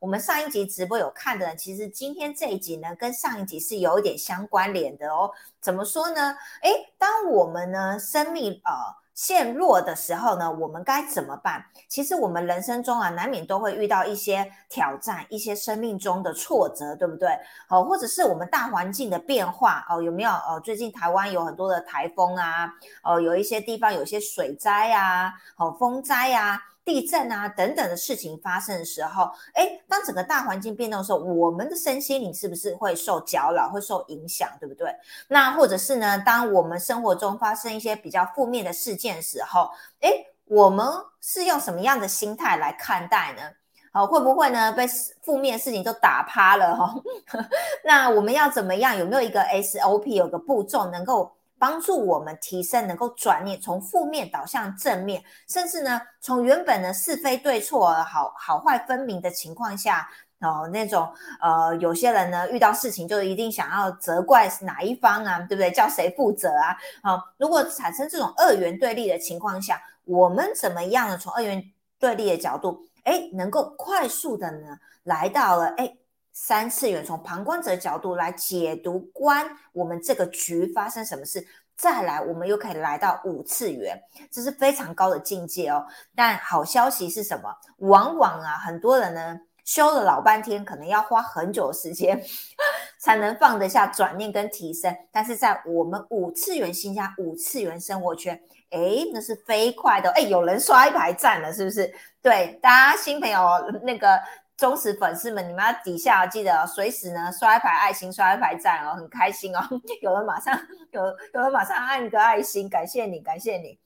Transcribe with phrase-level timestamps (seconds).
[0.00, 5.30] 我们上一集直播有看的，其实今天这一集呢，跟上一集是有一点相关联的哦。
[5.60, 6.36] 怎么说呢？
[6.62, 8.72] 诶，当我们呢生命呃
[9.14, 11.64] 陷落的时候呢，我们该怎么办？
[11.88, 17.30] 其实我们人生中啊，难免都会遇到一些挑战，一些生命中的挫折，对不对？
[17.70, 20.30] 哦，或者是我们大环境的变化哦，有没有？
[20.30, 22.70] 哦，最近台湾有很多的台风啊，
[23.02, 26.60] 哦，有一些地方有些水灾啊，哦，风灾啊。
[26.86, 34.94] 地震啊等等的事情发生的时候，哎，当整个大环境变动的时候，我们的身心灵是不是会受搅扰、会受影响，对不对？
[35.26, 39.68] 那或者是呢，当我们生活中发生一些比较负面的事件的时候，
[40.00, 40.12] 哎，
[40.44, 40.86] 我们
[41.20, 43.42] 是用什么样的心态来看待呢？
[43.90, 44.86] 好，会不会呢被
[45.22, 46.94] 负面事情都打趴了哈？
[47.84, 48.96] 那我们要怎么样？
[48.96, 51.32] 有没有一个 SOP，有个步骤能够？
[51.58, 60.08] 帮助我们提升，能够转念从负面导向正面，甚至呢，从原本的是非对错、好好坏分明的情况下，
[60.40, 65.70] 哦，那种呃，有些人呢遇到事情就一定想要责怪哪一方啊，对不对？
[65.70, 66.76] 叫谁负责啊？
[67.02, 71.16] 好，如果产生这种二元对立的情况下，我们怎么样呢？
[71.16, 71.62] 从二元
[71.98, 75.96] 对立的角度，哎，能够快速的呢来到了哎。
[76.38, 81.42] 三次元从旁观者角度来解读观我们这个局发生什么事，
[81.78, 83.98] 再来我们又可以来到五次元，
[84.30, 85.82] 这是非常高的境界哦。
[86.14, 87.48] 但好消息是什么？
[87.78, 92.22] 往往啊，很多人呢修了老半天，可能要花很久的时间
[93.00, 94.94] 才能放得下转念跟提升。
[95.10, 98.38] 但是在我们五次元新加五次元生活圈，
[98.72, 100.10] 诶，那是飞快的。
[100.10, 101.90] 诶，有人刷一排赞了，是不是？
[102.20, 103.40] 对，大家新朋友
[103.82, 104.20] 那个。
[104.56, 109.60] 忠实粉丝们，你们要底下记得随时呢刷一排爱心，刷一排赞哦，很开心哦。
[110.00, 110.58] 有人马上
[110.92, 111.02] 有，
[111.34, 113.78] 有人马上按一个爱心，感谢你，感谢你。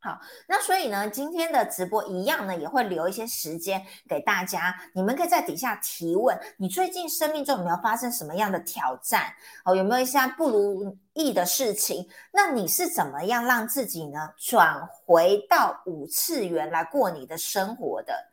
[0.00, 6.36] 好，那所以呢，今天的直播一样呢，也会留一些时间给大家，你们可以在底下提问。
[6.56, 9.32] 你最近生命中有没有发生什么样的挑战？
[9.64, 12.08] 哦，有没有一些不如意的事情？
[12.32, 18.31] 那你是怎么样让自己呢转回到五次元来过你的生活的？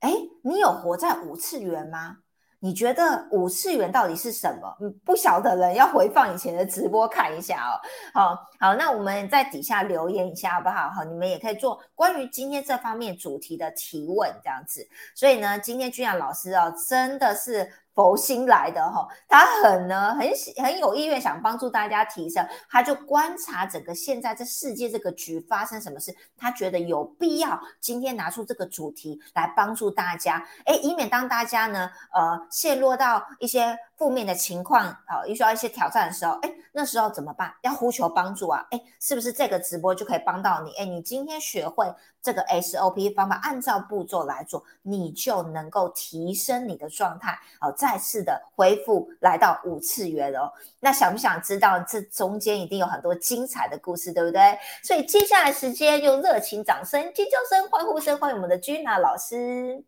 [0.00, 0.12] 哎，
[0.42, 2.18] 你有活在五次元吗？
[2.60, 4.76] 你觉得五次元到底是什么？
[4.80, 7.80] 嗯，不晓得人要回放以前的直播看一下哦。
[8.14, 10.88] 好好，那我们在底下留言一下好不好？
[10.90, 14.86] 好，你们也可以做关于今天这方面主题的提问，这样子。
[15.14, 17.70] 所以呢，今天君雅老师哦，真的是。
[17.96, 20.30] 佛心来的哈，他很呢，很
[20.62, 33.76] 很有意愿想帮助大家提升，他就观察整个现在这世界这个局发生什么事，他觉得有必要今天拿出这个主题来帮助大家，哎，以免当大家呢，呃，陷落到一些。
[33.96, 37.54] 负面的情况啊，遇到一些挑战的时候，哎，那时候怎么办？
[37.62, 38.66] 要呼求帮助啊！
[38.70, 40.72] 哎，是不是这个直播就可以帮到你？
[40.74, 41.90] 哎，你今天学会
[42.20, 50.52] 这个 SOP 方法，按照步骤来做，你就能够提升你的状态，好，再次的恢复来到五次元哦。
[50.80, 54.58] 那想不想知道这中间一定有很多精彩的故事，对不对？
[54.82, 59.82] 所以接下来时间用热情掌声、尖叫声、欢呼声欢迎我们的 Gina 老师。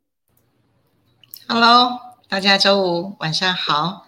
[1.46, 2.17] Hello。
[2.28, 4.06] 大家周五晚上好。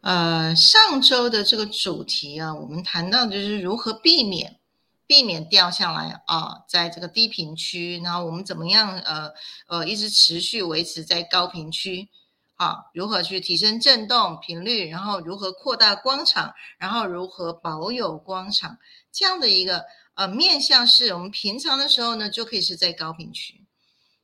[0.00, 4.58] 呃，上周的这个主题啊，我们谈到就是如何避免
[5.06, 9.32] 避免掉下来啊，在这个低频区，然后我们怎么样呃
[9.66, 12.08] 呃一直持续维持在高频区
[12.54, 12.86] 啊？
[12.94, 18.78] 如何去提升振动频率，然后如何扩大光场，然后如何保有光场
[19.12, 23.66] 这样的一个呃面向，是我们平常的时候呢就可以是在高频区。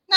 [0.06, 0.16] 那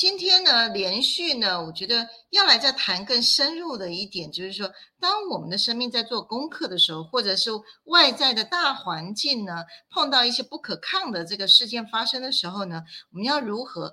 [0.00, 7.50] 今天呢，连续呢，我觉得要来再谈更深入的一点，就是说，当我们的生命在做功课的时候，或者是
[7.84, 13.92] 外在的大环境呢，碰到一些不可抗的这个事件发生的时候呢，我们要如何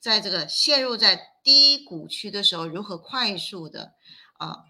[0.00, 3.92] 在这个陷入在低谷区的时候，如何快速的
[4.38, 4.64] 啊，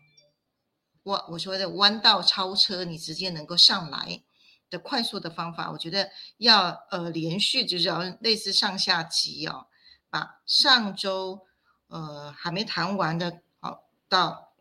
[1.02, 4.22] 我我说的弯道超车，你直接能够上来
[4.68, 9.64] 的快速的方法，我觉得要呃连续，就是要类似上下级哦。
[10.10, 11.46] 把上周
[11.88, 14.52] 呃还没谈完的，好到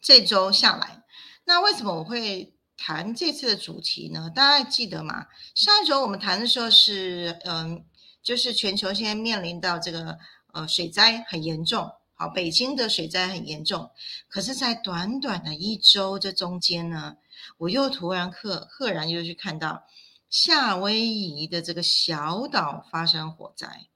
[0.00, 1.02] 这周下来，
[1.44, 4.30] 那为什么我会谈这次的主题呢？
[4.30, 5.26] 大家还记得吗？
[5.54, 7.84] 上一周我们谈的时候是，嗯，
[8.22, 10.18] 就是全球现在面临到这个
[10.52, 13.90] 呃水灾很严重，好，北京的水灾很严重，
[14.28, 17.16] 可是，在短短的一周这中间呢，
[17.56, 19.84] 我又突然赫赫然又去看到
[20.30, 23.88] 夏威夷的这个小岛发生火灾。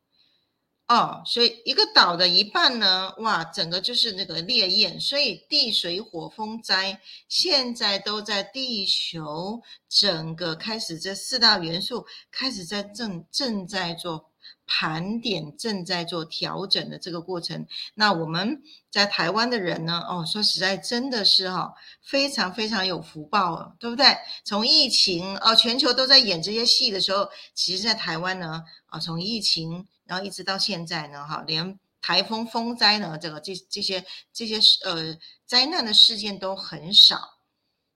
[0.92, 9.58] 哦，所以一个岛的一半呢，哇，整个就是那个烈焰，所以地水火风灾现在都在地球
[9.88, 14.22] 整个开始这四大元素开始在正正在做
[14.66, 17.66] 盘点正在做调整的这个过程。
[17.94, 18.60] 那我们
[18.90, 20.04] 在台湾的人呢？
[20.06, 21.72] 哦，说实在，真的是哈，
[22.02, 24.14] 非常非常有福报哦，对不对？
[24.44, 35.16] 从疫情哦，全球都在演这些戏的时候，其实在台湾呢，啊，从疫情然后一直到现在呢，哈，连台风、风灾呢，这个这这些这些呃
[35.46, 37.38] 灾难的事件都很少。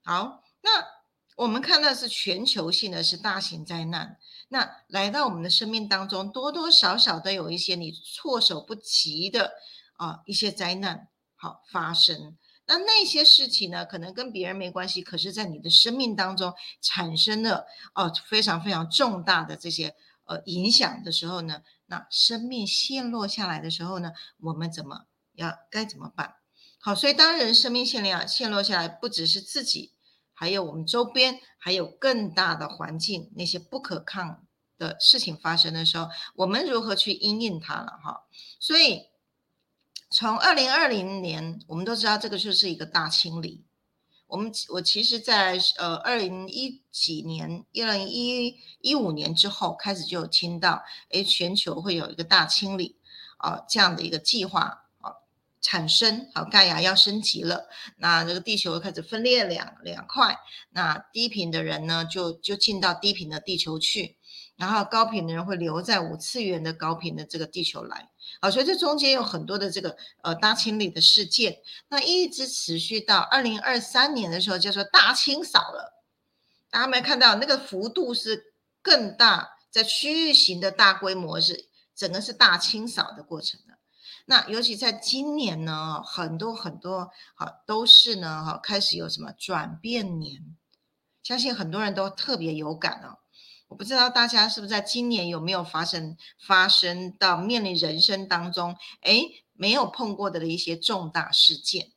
[0.02, 0.70] 好，那
[1.36, 4.16] 我们看到是全球性的，是大型灾难。
[4.48, 9.52] 那来到我们的生命当中，多多少少都有一些你措手不及的
[9.98, 12.38] 啊一些灾难好发生。
[12.64, 26.36] 那那些事情呢，可能跟别人没关系，可是在你的生命当中产生了哦非常非常重大的这些呃影响的时候呢，那生命陷落下来的时候呢，我们怎么要该怎么办？
[26.78, 29.92] 好，所以当人生命陷落陷落下来，不只是自己。
[30.38, 34.46] 还有我们周边还有更大的环境，那些不可抗
[34.78, 38.26] 的事情发生的时候，我们如何去应应它了哈？
[38.60, 39.04] 所以
[40.10, 43.65] 从二零二零年，我们都知道这个就是一个大清理。
[44.26, 52.96] 我们我其实，在呃二零一几年，一零一一五年之后开始就有听到，哎，全球会有一个大清理
[53.38, 55.12] 啊这样的一个计划啊。
[55.62, 60.38] 产生好，盖亚要升级了，那这个地球开始分裂两两块，
[60.70, 64.16] 那低频的人呢，就就进到低频的地球去，
[64.56, 68.10] 然后高频的人会留在五次元的高频的这个地球来，
[68.40, 76.02] 好，所以这中间有很多的这个呃大清理的事件，那一直持续到二零二三年的时候，叫做大清扫了，
[76.70, 78.52] 大家没看到那个幅度是
[78.82, 83.78] 更大，在区域型的大规模是整个是大清扫的过程的。
[84.26, 90.42] 那尤其在今年呢，很多很多好都是呢，哈，开始有什么转变年，
[91.22, 93.18] 相信很多人都特别有感哦。
[93.68, 99.22] 我不知道大家是不是在今年有没有发生发生到面临人生当中，哎，
[99.52, 101.92] 没有碰过的的一些重大事件。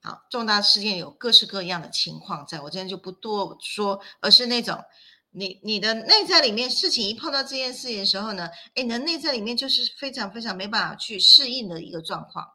[0.00, 4.82] 好，重大事件有各式各样的情况，在我这边就不多说，而是那种。
[5.30, 12.48] 你你的内在里面事情一碰到这件事情的时候呢，哎，你的内在里面就是非常非常没办法去适应的一个状况。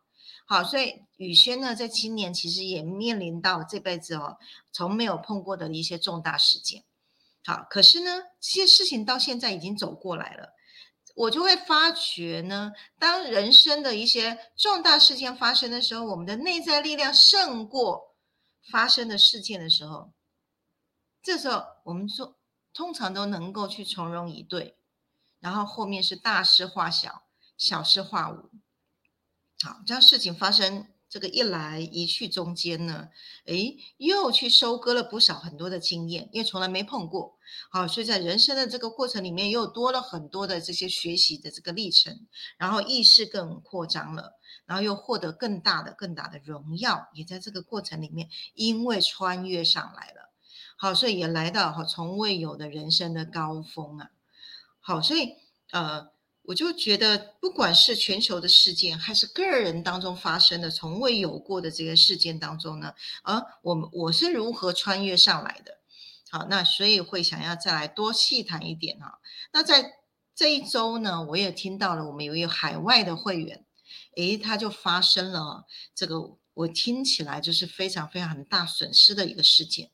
[0.47, 4.37] 好，所以宇轩呢，在今年其实也面临到这辈子哦，
[4.71, 6.83] 从没有碰过的一些重大事件。
[7.45, 10.53] 好，可是呢，这些事情到现在已经走过来了，
[11.15, 18.15] 我就会发觉呢，当人生的一些重大事件发生的时候，我们的内在力量胜过
[18.71, 20.13] 发生的事件的时候，
[21.21, 22.37] 这时候我们说。
[22.75, 24.75] 通常都能够去从容以对，
[25.39, 28.49] 然后后面是大事化小，小事化无。
[29.61, 33.07] 好，这样事情发生这个一来一去中间呢，
[33.45, 37.37] 诶，又去收割了不少很多的经验，因为从来没碰过。
[37.69, 42.25] 好，所以在人生的这个过程里面，又多了很多的这些学习的这个历程，
[42.57, 50.31] 然后意识更扩张了，然后又获得更大的、更大的荣耀，也在这个过程里面，因为穿越上来了。
[50.77, 54.09] 好，所以也来到哈从未有的人生的高峰啊。
[54.79, 55.35] 好，所以
[55.69, 56.09] 呃，
[56.45, 62.93] 我就觉得，不管是全球的事件，还是个人当中发生的从未有过的这个事件当中呢，
[63.23, 65.77] 而我们我是如何穿越上来的？
[66.29, 69.19] 好，那所以会想要再来多细谈一点啊。
[69.53, 69.99] 那在
[70.35, 73.65] 这一周呢，我也听到了我们有一个海外的会员，
[74.17, 79.91] 诶，他就发生了这个我听起来就是非常非常很大损失的一个事件。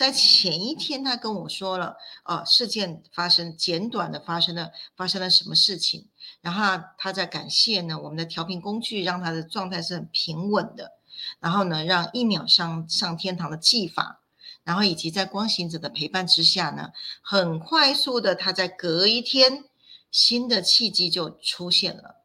[0.00, 6.08] 在前一天，他跟我说了，呃，事件发生简短的发生了发生了什么事情，
[6.40, 10.92] 然后他在感谢呢，我们的调频工具让他的状态是很平稳的，
[11.38, 14.22] 然后呢，让一秒上上天堂的技法，
[14.64, 19.66] 然后以及在光行者的陪伴之下呢，很快速的，他在隔一天
[20.10, 22.24] 新的契机就出现了。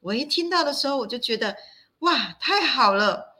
[0.00, 1.56] 我一听到的时候，我就觉得
[2.00, 3.35] 哇，太好了。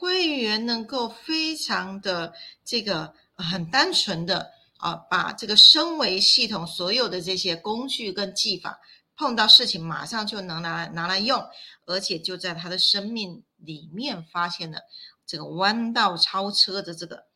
[0.00, 2.32] 会员能够非常的
[2.64, 8.80] 这个很单纯的啊，把这个升维系统所有的这些工具跟技法，
[9.14, 11.46] 碰到事情马上就能拿来拿来用，
[11.84, 14.78] 而且就在他的生命里面发现了
[15.26, 17.26] 这个弯道超车的这个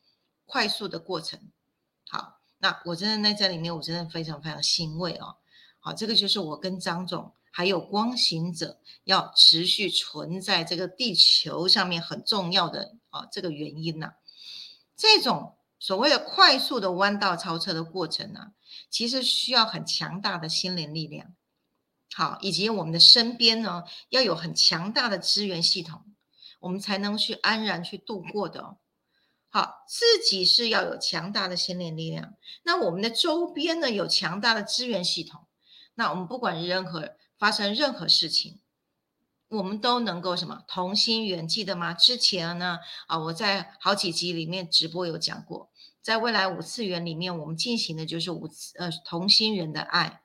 [0.46, 1.38] 快速的过程。
[2.08, 5.36] 好，那我真的在里面，我真的非常非常欣慰哦。
[5.80, 7.30] 好，这个就是我跟张总。
[7.56, 14.14] 还有光行者要持续存在这个地球上面很重要的啊这个原因呢，
[14.96, 18.54] 这种所谓的快速的弯道超车的过程呢，
[18.90, 21.36] 其实需要很强大的心灵力量，
[22.12, 26.02] 好，以及我们的身边呢要有很强大的资源系统，
[26.58, 28.78] 我们才能去安然去度过的。
[29.48, 32.34] 好，自己是要有强大的心灵力量。
[32.64, 35.46] 那我们的周边呢，有强大的资源系统。
[35.94, 38.58] 那我们不管任何发生任何事情，
[39.48, 41.46] 我们都能够什么同心圆？
[41.46, 41.92] 记得吗？
[41.92, 45.68] 之前呢，啊，我在好几集里面直播有讲过，
[46.00, 50.22] 在未来五次元里面，我们进行的就是五次呃同心圆的爱，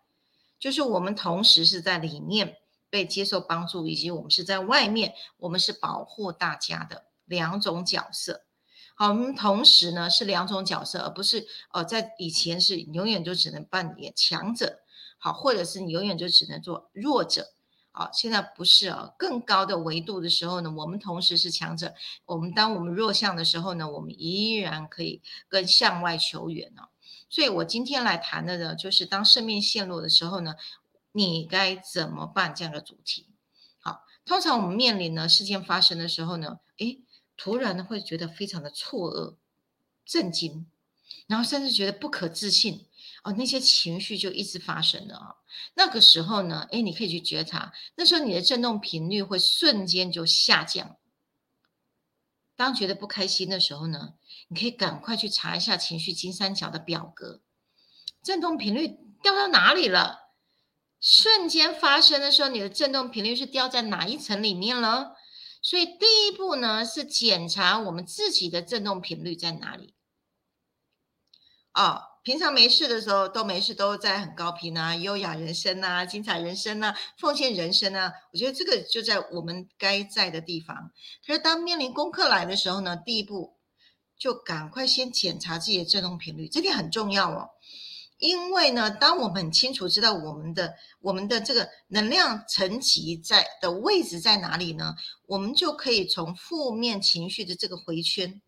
[0.57, 2.55] 就是我们同时是在里面
[2.89, 8.45] 被接受帮助，以及我们是在外面，我们是保护大家的两种角色。
[9.01, 14.81] 好，我们同时呢是两种角色，而不是呃在以前是永远就只能扮演强者。
[15.17, 17.53] 好，或者是你永远就只能做弱者，
[17.91, 21.93] 好，现在不是啊，更高的维度的时候呢，我们同时是强者。
[22.25, 26.89] 我们当我们弱项的时候呢，我们依然可以跟向外求援哦。
[27.29, 30.55] 所以我今天来谈的呢，就是当生命陷落的时候呢，
[31.13, 33.27] 你该怎么办这样的主题。
[33.79, 37.01] 好，通常我们面临呢事件发生的时候呢，诶，
[37.39, 39.37] 突然呢会觉得非常的错愕、
[40.05, 40.67] 震惊，
[41.25, 42.85] 然后甚至觉得不可置信。
[43.23, 45.35] 哦，那些情绪就一直发生了啊。
[45.73, 50.97] 那个时候呢，哎，你可以去觉察，那时候你的振动频率会瞬间就下降。
[52.57, 54.15] 当觉得不开心的时候呢，
[54.49, 57.39] 你可以赶快去查一下情绪金三角的表格，
[58.21, 60.33] 振动频率掉到哪里了？
[60.99, 65.15] 瞬间发生的时候，你的振动频率是掉在哪一层里面了？
[65.61, 69.93] 所以第一步呢，是检查我们自己的振动频率在哪里。
[71.73, 72.03] 哦。
[72.21, 78.11] 平常没事的时候都没事，都在很高频啊，优雅人生啊，精彩人生啊，奉献人生啊。
[78.33, 80.91] 我觉得这个就在我们该在的地方。
[81.25, 83.57] 可是当面临功课来的时候呢，第一步
[84.17, 87.49] 就赶快先检查自己的振动频率，这点很重要哦。
[88.19, 94.95] 因为呢，当我们很清楚知道我们的我们的这个能量层级在的位置在哪里呢，
[95.25, 98.41] 我们就可以从负面情绪的这个回圈。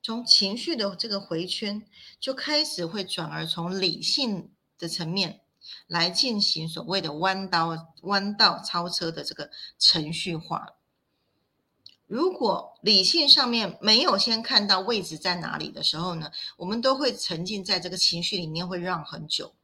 [0.00, 1.82] 从情绪的这个回圈，
[2.20, 5.40] 就开始会转而从理性的层面
[5.86, 10.68] 来进行所谓的弯刀弯道超车的这个程序化。
[12.06, 19.54] 如果理性上面没有先看到位置在哪里的时候呢，我们都会沉浸在这个情绪里面，会让很久。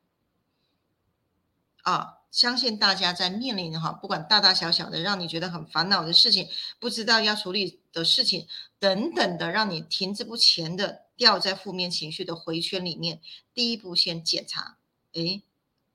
[1.82, 2.16] 啊。
[2.30, 8.46] 相信大家在面临哈，不管大大小小的让你觉得很烦恼的事情，不知道要处理的事情
[8.78, 13.20] 等等的，让你停滞不前的掉在负面情绪的回圈里面。
[13.52, 14.76] 第一步先检查，
[15.14, 15.42] 诶，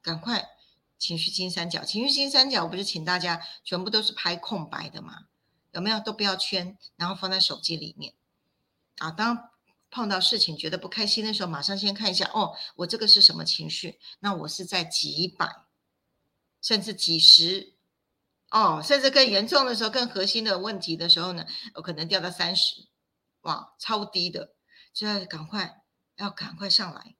[0.01, 0.49] 赶快
[0.97, 5.27] 情绪金三角，情绪金三角不是请大家全部都是拍空白的吗？
[5.75, 8.15] 有没有都不要圈，然后放在手机里面
[8.97, 9.11] 啊。
[9.11, 9.51] 当
[9.91, 13.99] 碰到事情觉得不开心的时候，马上先看一下哦，我这个是什么情绪？
[14.21, 15.61] 那我是在几百。
[16.61, 17.75] 甚至几十，
[18.49, 22.87] 哦，甚至更严重的时候，更核心的问题的时候呢，有可能掉到三十，
[23.41, 24.55] 哇，超低的，
[24.91, 25.83] 就要赶快，
[26.15, 27.13] 要赶快上来。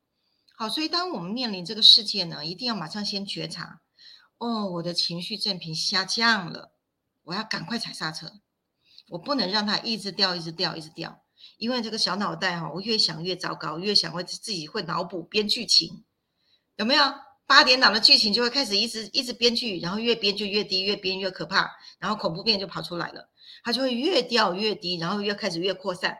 [0.55, 3.81] 好，所以当我们面临这个世界呢，一定要马上先觉察，
[4.39, 6.71] 哦，我的情绪正频下降了，
[7.25, 8.39] 我要赶快踩刹车，
[9.09, 11.23] 我不能让它一直掉，一直掉，一直掉，
[11.57, 16.03] 因为这个小脑袋哈，我越想越糟糕，越想会自己会脑补编剧情，
[16.77, 17.03] 有没有？
[17.47, 21.69] 八点档的剧情就会开始一直一直编剧，然后越编就越低，越编越可怕，
[21.99, 23.29] 然后恐怖片就跑出来了，
[23.63, 26.17] 它就会越掉越低，然后越开始越扩散。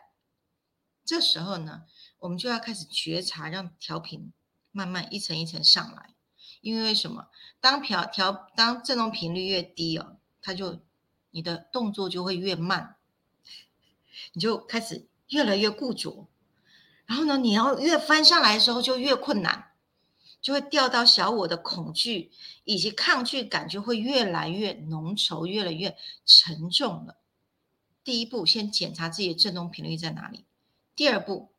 [1.04, 1.82] 这时候呢，
[2.20, 4.34] 我们就要开始觉察，让调频
[4.72, 6.14] 慢慢一层一层上来。
[6.62, 7.28] 因为什么？
[7.60, 10.85] 当调调当振动频率越低哦，它就
[11.36, 12.96] 你的动作就会越慢，
[14.32, 16.30] 你就开始越来越固着，
[17.06, 19.74] 然后呢，你要越翻上来的时候就越困难。
[20.42, 22.32] 就会掉到小我的恐惧
[22.66, 27.18] 以及抗拒感就会越来越浓稠，越来越沉重了。
[28.04, 30.46] 第一步，先检查自己的振动频率在哪里。
[30.96, 31.50] 第二步，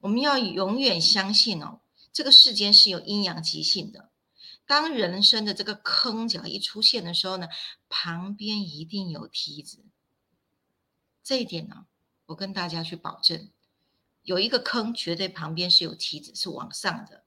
[0.00, 1.80] 我们要永远相信哦，
[2.12, 4.10] 这个世间是有阴阳极性的。
[4.66, 7.48] 当人生的这个坑角一出现的时候呢，
[7.88, 9.84] 旁边一定有梯子。
[11.22, 11.86] 这一点呢，
[12.26, 13.50] 我跟大家去保证，
[14.22, 17.24] 有一个坑，绝对旁边是有梯子，是往上的。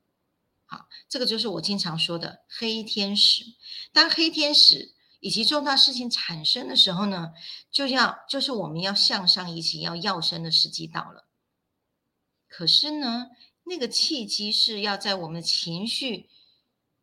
[0.65, 3.43] 好，这个就是我经常说的黑天使。
[3.91, 7.34] 当黑天使以及重大事情产生的时候呢，
[7.72, 11.25] 就要就是我们要向上一起要要生的时机到了。
[12.48, 13.27] 可是呢，
[13.63, 16.29] 那个契机是要在我们的情绪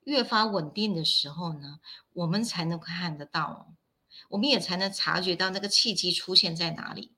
[0.07, 1.81] 越发稳定的时候呢，
[2.13, 3.75] 我们才能看得到，
[4.29, 7.11] 我们也才能察觉到那个契机出现在哪里。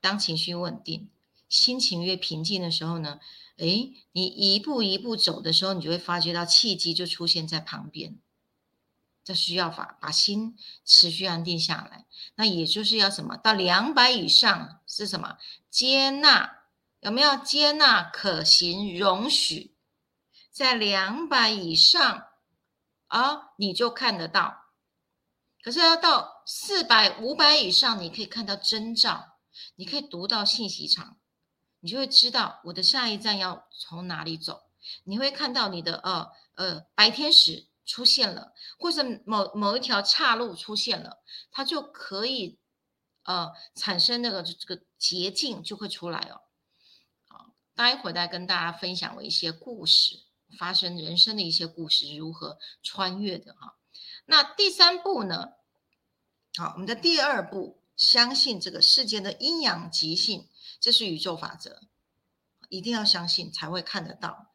[0.00, 1.10] 当情绪稳定，
[1.46, 3.20] 心情越平静的时候呢？
[3.58, 8.18] 哎，你一步一步走的时候，你就会发觉到契机就出现在旁边。
[9.22, 12.06] 这需要法把心持续安定下来。
[12.36, 13.36] 那也就是要什么？
[13.36, 15.36] 到两百以上是什么？
[15.68, 16.62] 接纳
[17.00, 19.75] 有没有接纳可行容许？
[20.56, 22.28] 在两百以上
[23.08, 24.72] 啊，你就看得到。
[25.62, 29.36] 可是要到四百、五百以上，你可以看到征兆，
[29.74, 31.18] 你可以读到信息场，
[31.80, 34.70] 你就会知道我的下一站要从哪里走。
[35.04, 41.22] 你会看到你的呃呃白天使出现了，或者某某一条岔路出现了，
[41.52, 42.58] 它就可以
[43.24, 46.40] 呃产生那个这个捷径就会出来哦。
[47.28, 50.22] 好，待会儿再跟大家分享我一些故事，
[50.58, 53.76] 发生人生的一些故事如何穿越的哈。
[54.26, 55.52] 那第三步呢？
[56.56, 60.48] 好，我们的第二步，相信这个世间的阴阳极性，
[60.80, 61.82] 这是宇宙法则，
[62.68, 64.52] 一定要相信才会看得到。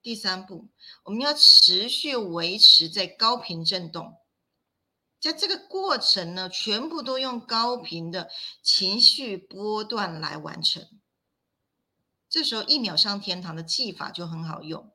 [0.00, 0.68] 第三步，
[1.04, 4.18] 我们要持续维持在高频振动，
[5.20, 8.30] 在这个过程呢，全部都用高频的
[8.62, 10.88] 情绪波段来完成。
[12.28, 14.91] 这时候一秒上天堂的技法就很好用。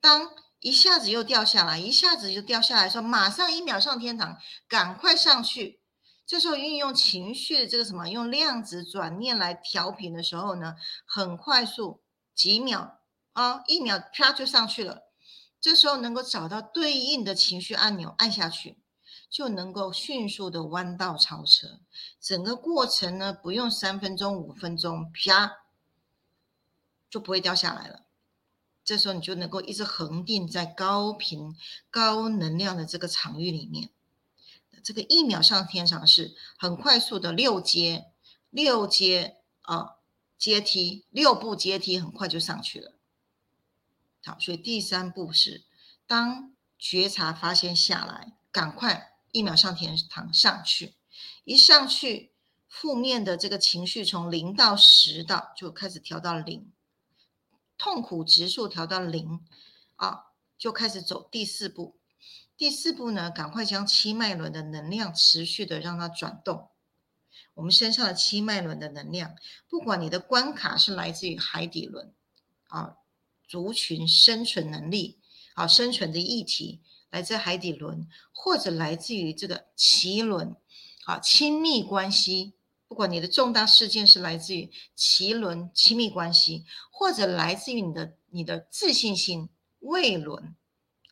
[0.00, 4.36] 当一下子又掉下来，一下子就掉下来，说马上一秒上天堂，
[4.68, 5.80] 赶快上去。
[6.26, 12.00] 这时候运用情绪的这个什么，用量子转念来调频的时候呢，很快速，
[12.34, 12.98] 几秒。
[13.32, 15.04] 啊，一秒啪就上去了，
[15.60, 18.76] 这时候能够找到对应的情绪按钮，按下去
[19.30, 21.78] 就能够迅速的弯道超车。
[22.20, 25.58] 整个过程呢，不用三分钟、五分钟，啪
[27.08, 28.02] 就不会掉下来了。
[28.90, 31.54] 这时候你就能够一直恒定在高频、
[31.92, 33.90] 高能量的这个场域里面。
[34.82, 38.06] 这个一秒上天堂是很快速的六阶、
[38.50, 39.98] 六阶啊
[40.36, 42.94] 阶梯，六步阶梯很快就上去了。
[44.24, 45.62] 好，所以第三步是，
[46.08, 50.96] 当觉察发现下来，赶快一秒上天堂上去，
[51.44, 52.32] 一上去，
[52.66, 56.72] 负面的这个情绪从零到十到就开始调到零，
[57.80, 59.40] 痛苦指数调到零，
[59.96, 60.26] 啊，
[60.58, 61.96] 就开始走第四步。
[62.54, 66.68] 第四步呢，赶快将七脉轮的能量持续的让它转动。
[67.54, 69.34] 我们身上的七脉轮的能量，
[69.66, 72.12] 不管你的关卡是来自于海底轮，
[72.68, 72.96] 啊。
[73.48, 75.18] 族群生存能力，
[75.54, 80.54] 啊生存的议题来自海底轮，或者来自于这个脐轮，
[81.06, 82.52] 啊亲密关系。
[82.90, 89.48] 不管你的重大事件是来自于脐轮亲密关系，或者来自于你的你的自信心
[89.78, 90.56] 胃轮，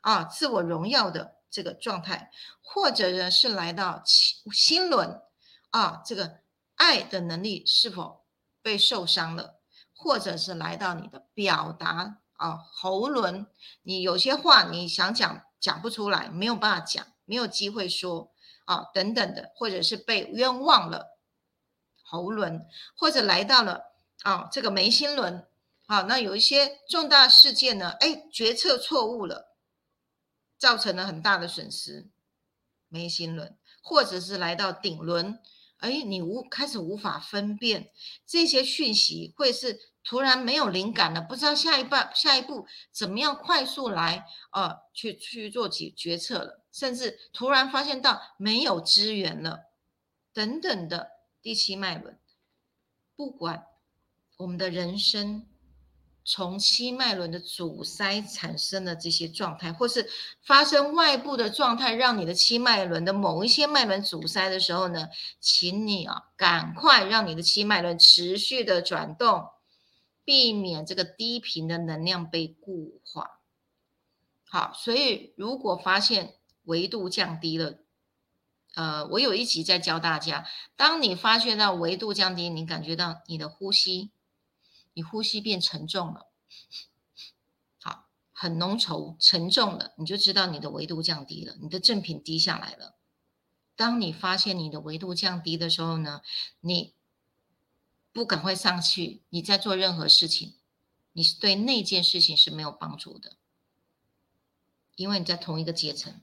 [0.01, 5.23] 啊自我荣耀的这个状态，或者呢是来到心心轮，
[5.71, 6.41] 啊这个
[6.75, 8.25] 爱的能力是否
[8.61, 9.61] 被受伤了，
[9.95, 12.19] 或者是来到你的表达。
[12.38, 13.49] 啊，喉轮，
[13.83, 18.33] 你有些话你想讲讲不出来，没有办法讲，没有机会说
[18.64, 21.17] 啊，等等的，或者是被冤枉了，
[22.09, 22.66] 喉轮，
[22.97, 23.92] 或者来到了
[24.23, 25.47] 啊这个眉心轮，
[25.87, 29.55] 好，那有一些重大事件呢，哎，决策错误了，
[30.57, 32.09] 造成了很大的损失，
[32.88, 35.38] 眉心轮，或者是来到顶轮，
[35.81, 37.90] 哎，你无开始无法分辨
[38.27, 39.79] 这些讯息，会是。
[40.05, 49.64] 突然没有灵感了，不知道下一半下一步怎么样快速来呃去去做决决策了，甚至突然发现到没有资源了，
[50.33, 51.11] 等等的
[51.42, 52.18] 第七脉轮，
[53.16, 53.66] 不管
[54.37, 55.46] 我们的人生
[56.24, 60.09] 从七脉轮的阻塞产生的这些状态，或是
[60.42, 65.09] 发生外部的状态，让你的七脉轮的某一些脉轮阻塞的时候呢，
[65.40, 69.48] 请你啊赶快让你的七脉轮持续的转动。
[70.24, 73.40] 避免这个低频的能量被固化。
[74.44, 77.79] 好，所以如果发现维度降低了，
[78.79, 84.12] 呃，我有一集在教大家，当你发现到维度降低，你感觉到你的呼吸，
[84.93, 86.29] 你呼吸变沉重了，
[87.81, 92.95] 好，很浓稠、沉重了，你就知道你的维度降低了，你的正品低下来了。
[93.75, 96.23] 当你发现你的维度降低的时候呢，
[96.61, 96.95] 你。
[98.11, 100.55] 不赶快上去，你在做任何事情，
[101.12, 103.37] 你是对那件事情是没有帮助的，
[104.97, 106.21] 因为你在同一个阶层。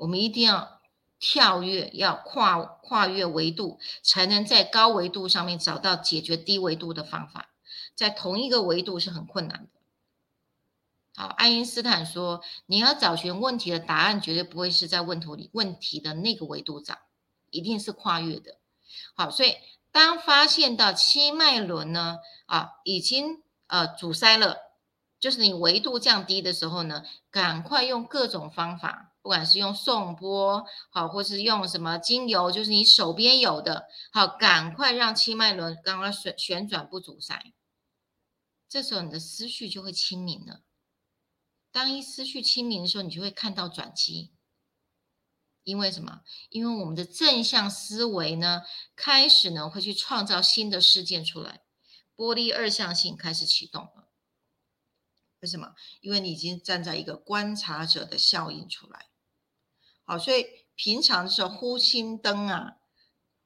[0.00, 0.80] 我们一定要
[1.18, 7.50] 跳跃，要跨跨越维度，才能在高维度上面找到解决低维度的方法。
[7.94, 9.80] 在同一个维度是很困难的。
[11.14, 16.98] 好，爱因斯坦说，你要找寻问题的答案，绝对不会是在问题里问题的那个维度找，
[17.50, 18.58] 一定是跨越的。
[19.14, 19.54] 好，所以。
[19.92, 24.56] 当发现到七脉轮呢，啊，已经呃阻塞了，
[25.18, 37.52] 就是你维度降低的时候呢，赶快用各种方法不管是用送波好，或是用什么精油，就是你手边有的，好，赶快让气脉轮刚刚旋旋转不阻塞。
[38.68, 40.62] 这时候你的思绪就会清明了。
[41.72, 44.32] 当一思绪清明的时候，你就会看到转机。
[45.62, 46.22] 因为什么？
[46.48, 48.62] 因为我们的正向思维呢，
[48.96, 51.60] 开始呢会去创造新的事件出来，
[52.16, 54.08] 玻璃二象性开始启动了。
[55.40, 55.74] 为什么？
[56.00, 59.09] 因为你已经站在一个观察者的效应出来。
[60.10, 60.44] 好，所以
[60.74, 62.72] 平常的时候呼吸灯啊，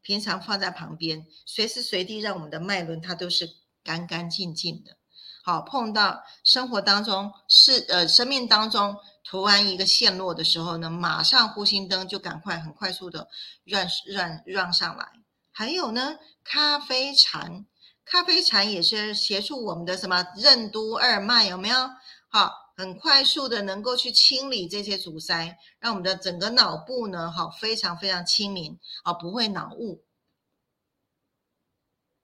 [0.01, 3.47] 平常放在旁边，随时随地让我们的脉轮它都是
[3.83, 4.97] 干干净净的。
[5.43, 13.29] 好，碰到生活当中是呃生命当中突然一个陷落的时候呢，马上呼吸灯就赶快很快速的
[13.65, 15.07] 让让让上来。
[15.53, 17.67] 还有呢，咖啡禅，
[18.07, 21.91] 咖啡禅也是协助我们的什么任督二脉有没有？
[22.31, 30.05] 好，很快速的能够去清理这些阻塞，让我们的整个脑部呢，好非常非常清明，啊，不会脑雾。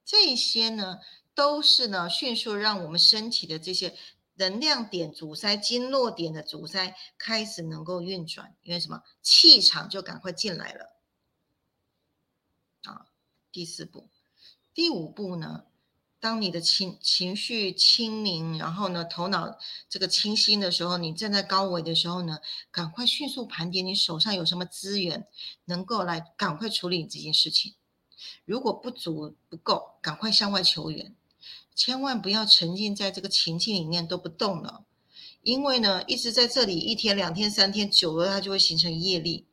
[0.04, 1.00] 这些呢。
[1.32, 3.96] 都是呢，迅速让我们身体的这些
[4.34, 9.02] 能量点阻塞、经络点的阻塞开始能够运转，因为什么？
[9.22, 11.00] 气场就赶快进来了。
[12.82, 13.06] 啊，
[13.50, 14.10] 第四步，
[14.74, 15.64] 第五步呢？
[16.20, 22.38] 当你的情情绪清明，然后呢，头脑这个清晰的时候，你站在高维的时候呢，
[22.70, 25.26] 赶快迅速盘点你手上有什么资源，
[25.64, 27.74] 能够来赶快处理你这件事情。
[28.44, 31.14] 如果不足不够，赶快向外求援。
[31.74, 34.84] 千万不要沉浸在这个情境里面都不动了，
[35.42, 39.46] 因为呢，一直在这里一天、两天、三天，久了它就会形成业力，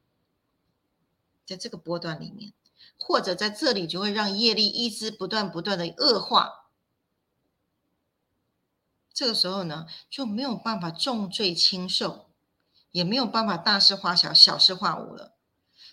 [1.46, 2.52] 在这个波段里面，
[3.08, 6.66] 或者在这里就会让业力一直不断不断的恶化。
[9.14, 12.30] 这个时候呢，就没有办法重罪轻受，
[12.92, 15.38] 也没有办法大事化小、小事化无了。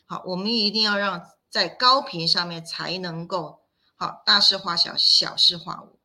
[0.07, 3.61] 好，我们一定要让在高频上面才能够
[3.95, 6.01] 好大事化小、小事化无。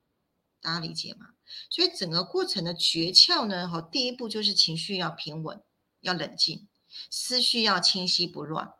[0.62, 1.30] 大家理解吗？
[1.72, 5.60] 所以整个过程的诀窍呢，哈，第一步就是情绪要平稳，
[6.02, 6.68] 要冷静，
[7.10, 8.76] 思绪要清晰不乱，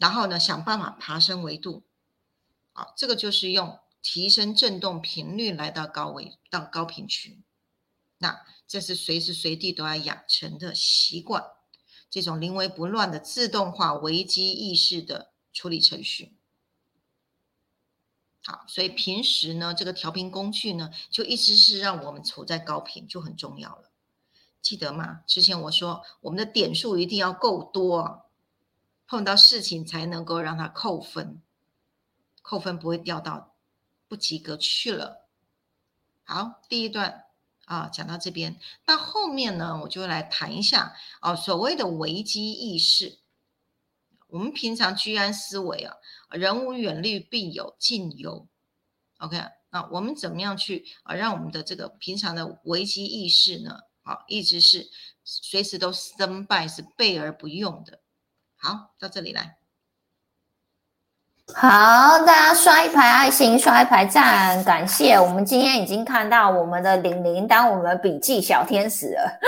[0.00, 1.82] 然后呢，想办法爬升维度，
[2.72, 7.42] 好，这个就是用提升振动频率来到高维到高频区，
[8.16, 11.44] 那这是随时随地都要养成的习惯，
[12.08, 16.34] 这种临危不乱的自动化危机意识的处理程序。
[18.42, 23.90] 好，所以平时呢，这个调频工具呢，就一直是让我们处在高频，就很重要了。
[24.62, 25.20] 记得吗？
[25.26, 28.29] 之前我说，我们的点数一定要够多，
[29.10, 31.42] 碰到事情才能够让他扣分，
[32.42, 33.56] 扣分不会掉到
[34.06, 35.26] 不及格去了。
[36.22, 37.24] 好，第一段
[37.64, 43.18] 啊，讲到这边，那后面呢，我就来谈一下哦，所谓的危机意识。
[44.28, 45.96] 我们平常居安思危啊，
[46.30, 48.46] 人无远虑，必有近忧。
[49.18, 53.80] OK，那我们怎么样去啊，让我们的这个平常的危机意识呢？
[54.02, 54.88] 好，一直是
[55.24, 57.99] 随时都生备是备而不用的。
[58.62, 59.56] 好，到这里来。
[61.54, 65.18] 好，大家刷一排爱心，刷一排赞，感谢。
[65.18, 69.40] 我们今天已经看到我们的玲玲当我们笔记小天使了，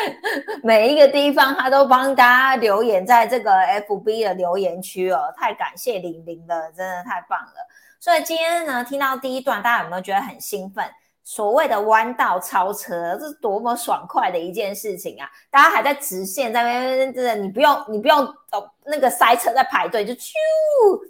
[0.62, 7.54] 每一个地方他都帮大家留言在这个 FB 的留言区哦，太感谢玲玲了，真的太棒了。
[7.98, 10.84] 所以今天呢，听到第一段，大家有没有觉得很兴奋？
[11.28, 15.28] 所谓的弯道超车，这是多么爽快的一件事情啊！
[15.50, 20.32] 大家还在直线在那边，真的，你不用，你不用哦，那个塞车在排队，就咻，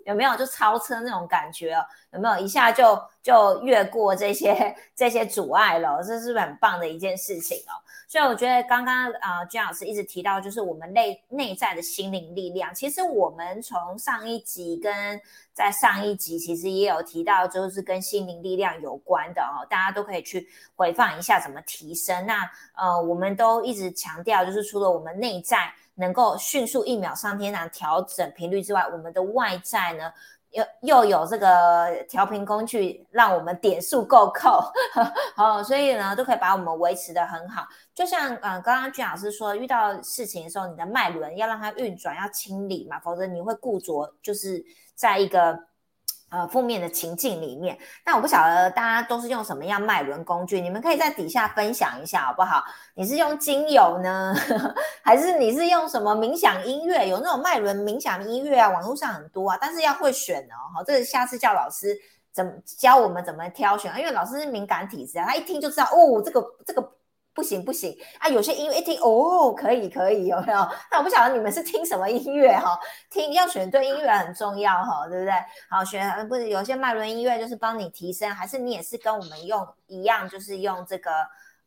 [0.06, 0.34] 有没有？
[0.34, 2.36] 就超车那种感觉哦，有没有？
[2.36, 7.78] 一下就就越过这些 这些阻碍了，这是很棒的一件事情哦。
[8.10, 12.74] 所以我觉得刚刚啊，君老师一直提到，就是我们内内在的心灵力量。
[12.74, 15.20] 其实我们从上一集跟
[15.52, 19.60] 在上一集，其实也有提到，就是跟心灵力量有关的哦。
[19.68, 22.24] 大家都可以去回放一下怎么提升。
[22.24, 30.10] 那呃，我们都一直强调，就是除了我们内在能够迅速一秒上天堂调整频率之外，我们的外在呢？
[30.52, 34.64] 又又有这个调频工具，让我们点数够扣，
[35.36, 37.66] 哦，所以呢，都可以把我们维持的很好。
[37.98, 45.58] 就像嗯，刚刚君老师说，遇到事情的时候，你的脉轮要让它运转，要清理嘛，否则你会固着，就是在一个。
[46.30, 52.62] 呃，负面的情境里面，那我不晓得大家都是用什么样脉轮工具，你们可以在底下分享一下好不好？
[52.94, 54.34] 你是用精油呢，
[55.02, 57.08] 还是你是用什么冥想音乐？
[57.08, 60.68] 有那种脉轮冥想音乐啊，网络上很多啊，但是要会选哦。
[60.74, 61.98] 好，这个下次叫老师
[62.30, 63.90] 怎么教我们怎么挑选？
[63.98, 66.92] 因为老师是敏感体质啊，他一听就知道哦，这个这个。
[67.38, 68.28] 不行不行啊！
[68.28, 70.58] 有些音乐一听哦，可以可以，有没有？
[70.90, 72.76] 那我不晓得你们是听什么音乐哈？
[73.08, 75.32] 听要选对音乐很重要哈，对不对？
[75.70, 81.12] 好选不是有些脉轮音乐就是帮你提升，还是你也是跟我们用一样，就是用这个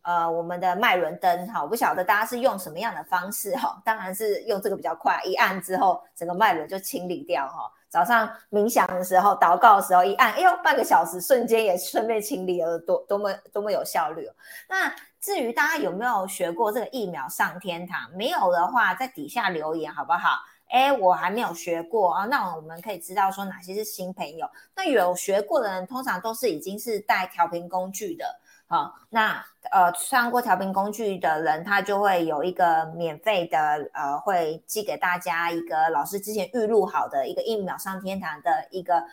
[0.02, 1.64] 呃我们的脉轮灯哈？
[1.64, 3.82] 我不晓得大家是用什么样的方式哈？
[3.86, 7.72] 当然是用这个比较快，一按之后整个脉轮就清理掉哈。
[7.92, 14.34] 早上冥想的时候、祷告的时候，一按，哎呦，半个小时瞬间也顺便清理了，多多么多么有效率哦。
[14.70, 18.10] 那至于大家有没有学过这个一秒上天堂？
[18.16, 20.40] 没有的话，在底下留言好不好？
[20.70, 24.50] 哎，我还没有学过啊，那我们可以知道说哪些是新朋友。
[24.74, 28.26] 那有学过的人，通常都是已经是带调频工具的。
[28.72, 33.58] 好，那呃，上过调频工具的人，他就会有一个免费的，
[33.92, 39.04] 呃，会寄给大家一个老师之前预录好的一个一秒上天堂的一个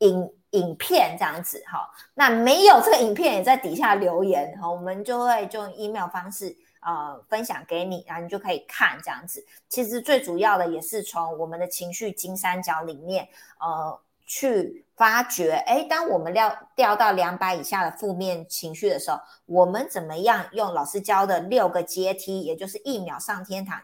[0.00, 1.88] 影影片，这样子哈。
[2.12, 9.42] 那没有这个影片，也在底下留言哈，我们就会就用 email 方式呃分享给你，然后你就可以看这样子。
[9.70, 13.26] 其实最主要的也是从我们的情绪金三角里面，
[13.58, 13.98] 呃。
[14.28, 23.80] 去发掘，哎，当我们掉掉到两百以下的负面情绪的时候，我们怎么样用老师教的六个阶梯，也就是一秒上天堂，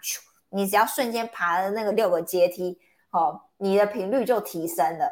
[0.50, 2.78] 你只要瞬间爬了那个六个阶梯，
[3.11, 5.11] 哦，你的频率就提升了。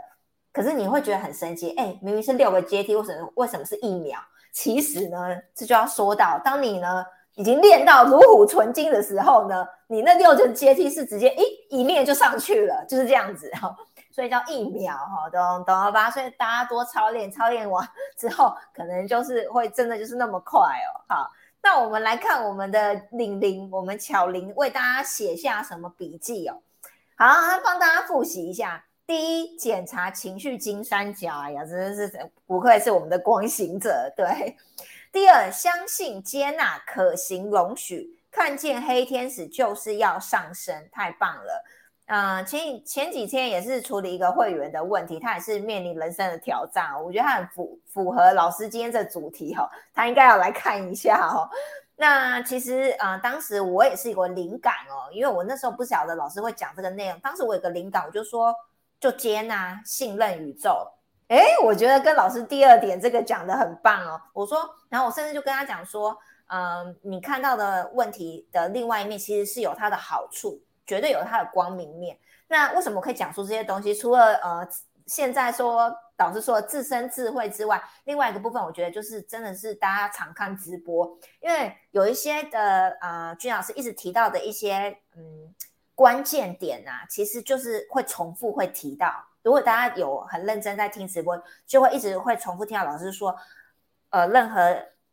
[0.52, 4.18] 可是你会觉得很神奇，哎，明明是六个阶梯，为什么为什么是一秒？
[4.52, 7.02] 其实呢，这就要说到，当你呢
[7.36, 13.74] 已经练到如虎纯青的时候呢，你那六个阶梯是直接一一练就上去了，就是这样子哈。
[14.12, 16.10] 所以叫一秒哈，懂懂了吧？
[16.10, 17.84] 所以大家多操练，操练完
[18.16, 21.00] 之后，可能就是会真的就是那么快哦。
[21.08, 26.60] 好，那我们来看我们的玲玲，我们巧玲为大家写下什么笔记哦？
[27.16, 27.26] 好，
[27.64, 28.84] 帮大家复习一下。
[29.06, 34.12] 第一，检查情绪金三角，哎呀，真的是不愧是我们的光行者。
[34.16, 34.56] 对。
[35.10, 41.64] 第二，相信、接纳、可行、容许，看见黑天使就是要上升，太棒了。
[42.14, 46.92] 嗯，前前几天也是处理一个会员的问题，他也是面临人生的挑战。
[47.02, 51.48] 我觉得他很符符合老师今天这主题哈，他应该要来看一下哈。
[51.96, 58.54] 那其实啊，当时我也是有个灵感哦，因为我那时候不晓得老师会讲这个内容，当时我有个灵感，我就说
[59.00, 60.86] 就接纳、信任宇宙。
[61.28, 64.20] 哎，我觉得跟老师第二点这个讲的很棒哦。
[64.34, 66.14] 我说，然后我甚至就跟他讲说，
[66.48, 70.60] 嗯，你看到的问题的另外一面，其实是有它的好处。
[70.92, 72.14] 绝对有它的光明面。
[72.48, 73.94] 那为什么可以讲出这些东西？
[73.94, 74.68] 除了呃，
[75.06, 85.54] 现在说导师说自身智慧之外，另外一个部分，我觉得就是真的是大家常看直播，因为有一些的呃，君老师一直提到的一些嗯
[85.94, 89.10] 关键点啊，其实就是会重复会提到。
[89.42, 93.34] 如果大家有很认真在听直播，就会一直会重复听到老师说，
[94.10, 94.60] 呃，任何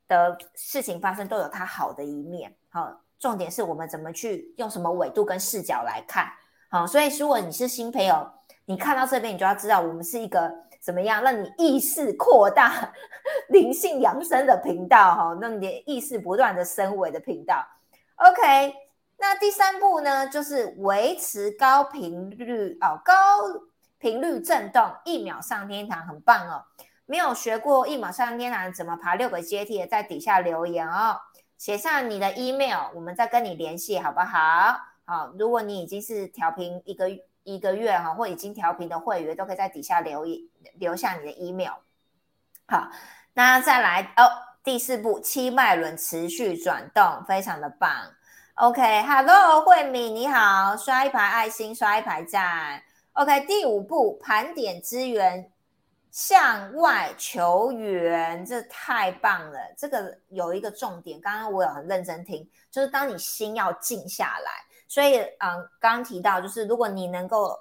[0.10, 3.02] 的事情发生都有它好的一面，好。
[3.20, 6.32] 重点是我们怎么去用什么维度跟视角来看，
[6.70, 8.28] 好，所以如果你是新朋友，
[8.66, 12.94] 你看到这边，你就要知道我们是一个怎么样让你意识扩大、
[13.50, 17.62] 灵性扬升的频道，哈，让你意识不断的升维的频道。
[18.16, 18.74] OK，
[19.18, 23.14] 那第三步呢，就是维持高频率哦，高
[23.98, 26.64] 频率震动，一秒上天堂，很棒哦。
[27.06, 31.20] 没有学过一秒上天堂怎么爬六个阶梯的，在底下留言哦。
[31.60, 34.80] 写上你的 email，我们再跟你联系，好不好？
[35.04, 37.12] 好，如果你已经是调频一个
[37.44, 41.74] 一个月哈，或已经调频的会员，都可以在底下留一留下你的 email。
[42.66, 42.90] 好，
[43.34, 44.24] 那再来哦，
[44.64, 47.92] 第四步，七脉轮持续转动，非常的棒。
[48.54, 52.82] OK，Hello，慧敏你好，刷一排爱心，刷一排赞。
[53.12, 55.52] OK，第五步，盘点资源。
[56.12, 59.60] 向外求援，这太棒了！
[59.78, 64.52] 这个有一个重点，刚刚我有很认真听，就是当你心要静下来。
[64.88, 67.56] 所以，嗯，刚刚提到，就是如果你能够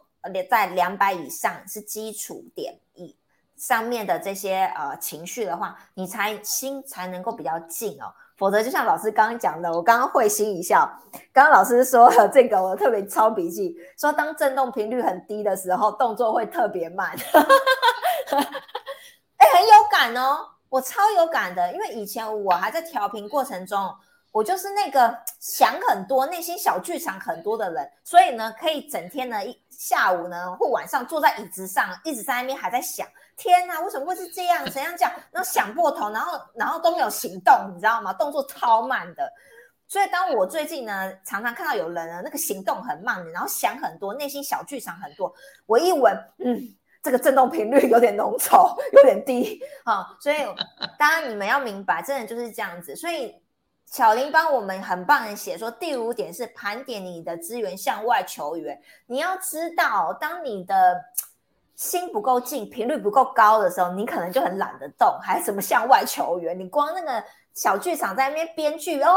[0.51, 3.15] 在两百以上是基础点以
[3.57, 8.11] 上面的这些呃情绪的话，你才心才能够比较静哦。
[8.37, 10.91] 否则，就像老师刚刚讲的，我刚刚会心一笑。
[11.33, 17.15] 刚刚老师说了这个，我特别抄笔记，说当震动频率很低的时候，动作会特别慢。
[19.37, 23.95] 哎，很有感哦，我超有感的，因为以前我还在调频过程中，
[24.33, 33.07] 我就是那个想很多、内心小剧场很多的人，所以呢，可以整天呢一下午呢或晚上坐在椅子上，一直在那边还在想。
[33.37, 34.69] 天呐，为什么会是这样？
[34.69, 35.09] 怎样讲？
[35.31, 38.13] 然后想破头，然后然后都没有行动，你知道吗？
[38.13, 39.33] 动作超慢的。
[39.87, 45.33] 所以当我最近呢，常常看到有人呢，那个行动很慢的，然后想很多，内心小剧场很多。
[45.67, 46.61] 我一闻，嗯，
[47.03, 49.61] 这个震动频率有点浓稠，有点低。
[49.85, 50.37] 好，所以
[50.99, 52.95] 当然你们要明白，真的就是这样子。
[52.97, 53.41] 所以
[53.87, 58.79] 小林帮我们很棒的写说，第五点是盘点你的资源向外求援。
[59.07, 61.03] 你要知道，当你的
[61.75, 66.59] 心不够静，频率不够高的时候，你可能就很懒得动，还什么向外求援。
[66.59, 69.09] 你光那个小剧场在那边编剧哦，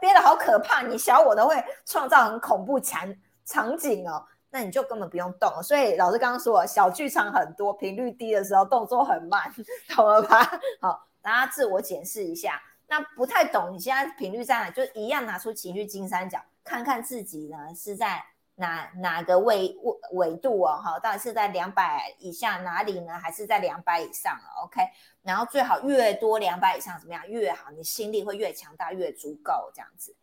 [0.00, 3.14] 编的好可怕，你小我都会创造很恐怖场
[3.46, 5.62] 场景哦，那你就根本不用动。
[5.62, 9.52] 所以老师刚刚说，小剧场很多，频率低的时候动作很慢，
[9.94, 10.50] 懂了吧？
[10.80, 12.60] 好，大家自我检视一下。
[12.86, 14.70] 那不太懂，你现在频率在哪？
[14.70, 24.34] 就一样拿出情绪金三角，看看自己呢是在哪哪个位位纬度哦，哈，到底是在两百以下哪里呢，还是在两百以上
[24.64, 24.80] ？OK，
[25.22, 30.16] 然后最好越多两百以上怎么样越好，你心力会越强大，越足够这样子。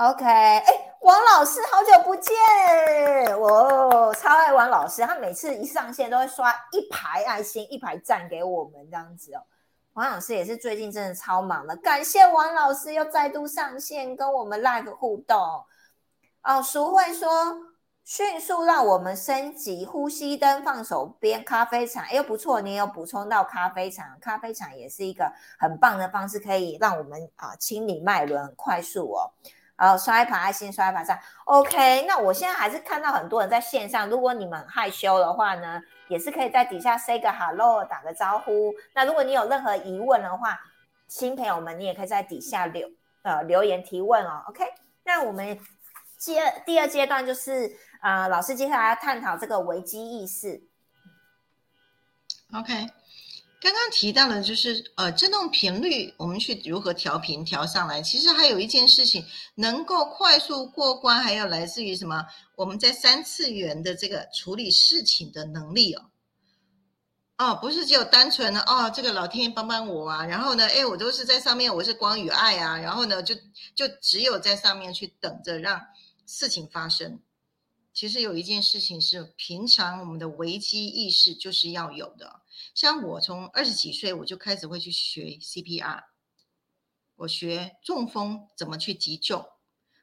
[0.00, 0.64] OK，哎，
[1.02, 2.34] 王老师好久不见，
[3.38, 9.42] 我超爱王老师，他每次一上线都会刷一排爱心，一排赞给我们这样子哦。
[9.92, 16.62] 王老师也是最近真的超忙的，感谢王老师又再度上线跟我们 live 互动哦。
[16.62, 17.54] 淑慧说，
[18.02, 29.30] 迅速让我们升级呼吸灯放手边，咖啡厂哎，不错，你有补充到咖啡厂，咖啡厂也是一个很棒的方式，可以让我们啊清理脉轮很快速哦。
[29.80, 32.04] 然后刷一排爱心，刷一排赞，OK。
[32.06, 38.74] 那我现在还是看到很多人在线上，如果你们害羞的话呢，也是可以在底下 say 个 hello，打个招呼。
[38.94, 40.60] 那如果你有任何疑问的话，
[41.08, 42.86] 新朋友们你也可以在底下留
[43.22, 44.64] 呃留言提问哦，OK。
[45.02, 45.58] 那我们
[46.18, 50.62] 接第二阶段就是呃老师接下来要探讨这个危机意识
[52.54, 52.86] ，OK。
[53.60, 58.00] 刚刚提到了，就是呃振动频率，我们去如何调频调上来。
[58.00, 59.22] 其实还有一件事情，
[59.54, 62.24] 能够快速过关，还有来自于什么？
[62.56, 66.06] 我们在三次元的这个处理事情的能力哦。
[67.36, 70.24] 哦，不是只有单纯的哦，这个老天爷帮帮我啊。
[70.24, 72.78] 然后呢，哎，我都是在上面，我是光与爱啊。
[72.78, 73.34] 然后呢，就
[73.74, 75.78] 就只有在上面去等着让
[76.26, 77.20] 事情发生。
[77.92, 82.40] 其实有一件事情是平常我们的危机意识就是要有的。
[82.74, 86.04] 像我从二十几岁我就开始会去学 CPR，
[87.16, 89.44] 我学中风怎么去急救，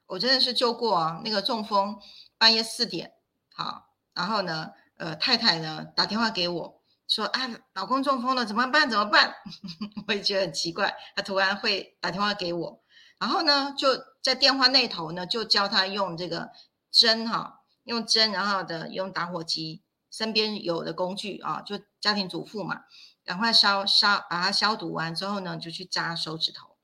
[0.06, 1.22] 我真的是救过啊。
[1.24, 2.00] 那个中风
[2.38, 3.14] 半夜四点，
[3.54, 8.90] 好，然后呢，呃，太太呢打电话给我说，啊，老公中风了，怎么办？
[8.90, 9.34] 怎么办？
[10.08, 12.84] 我也觉得很奇怪，他突然会打电话给我，
[13.20, 13.90] 然后呢就
[14.22, 16.50] 在电话那头呢就教他用这个
[16.92, 17.56] 针哈。
[17.88, 22.86] 用针，然后的用打火机，身边有的工具啊，就家庭主妇嘛，
[23.26, 26.78] 赶快烧烧，把它消毒完之后呢，就去扎手指头，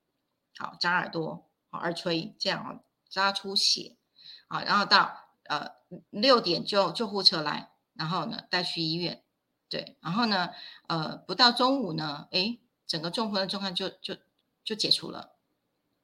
[0.57, 3.95] 好扎耳朵，好耳垂，这样啊，扎出血，
[4.49, 5.75] 好，然后到呃
[6.09, 9.23] 六点就救护车来，然后呢带去医院，
[9.69, 10.49] 对，然后呢
[10.87, 14.17] 呃不到中午呢，诶，整个中风的状况就就
[14.65, 15.37] 就解除了，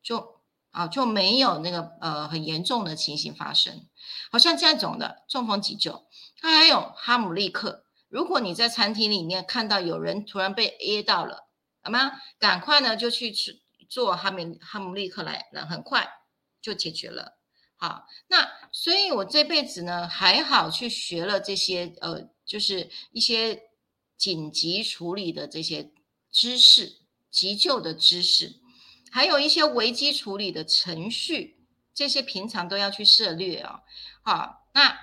[0.01, 0.39] 就。
[0.71, 3.87] 啊，就没有那个呃很严重的情形发生。
[4.31, 6.05] 好像这样种的中风急救，
[6.37, 7.85] 它还有哈姆立克。
[8.09, 11.47] 如果你在餐厅里面看到有人突然被噎到了，
[11.81, 12.11] 好吗？
[12.39, 16.09] 赶快呢就去吃做哈姆哈姆立克来，那很快
[16.61, 17.37] 就解决了。
[17.77, 23.61] 好，那所以我这辈子呢还好去学了这些呃，就是一些
[24.17, 25.91] 紧急处理的这些
[26.31, 26.97] 知识，
[27.31, 28.55] 急救的知识。
[29.11, 33.79] 还有一些危机处理的程序，这些平常都要去涉略哦。
[34.23, 34.99] 好，那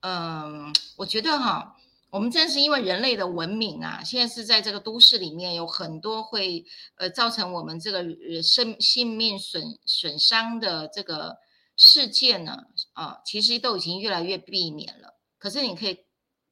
[0.00, 1.75] 嗯，我觉得哈，
[2.10, 6.64] 我们正是因为人类的文明啊，现在是在这个都市里面有很多会
[6.96, 8.04] 呃造成我们这个
[8.42, 11.36] 生性命损损伤的这个
[11.76, 15.18] 事件呢，啊，其实都已经越来越避免了。
[15.38, 15.94] 可是你可以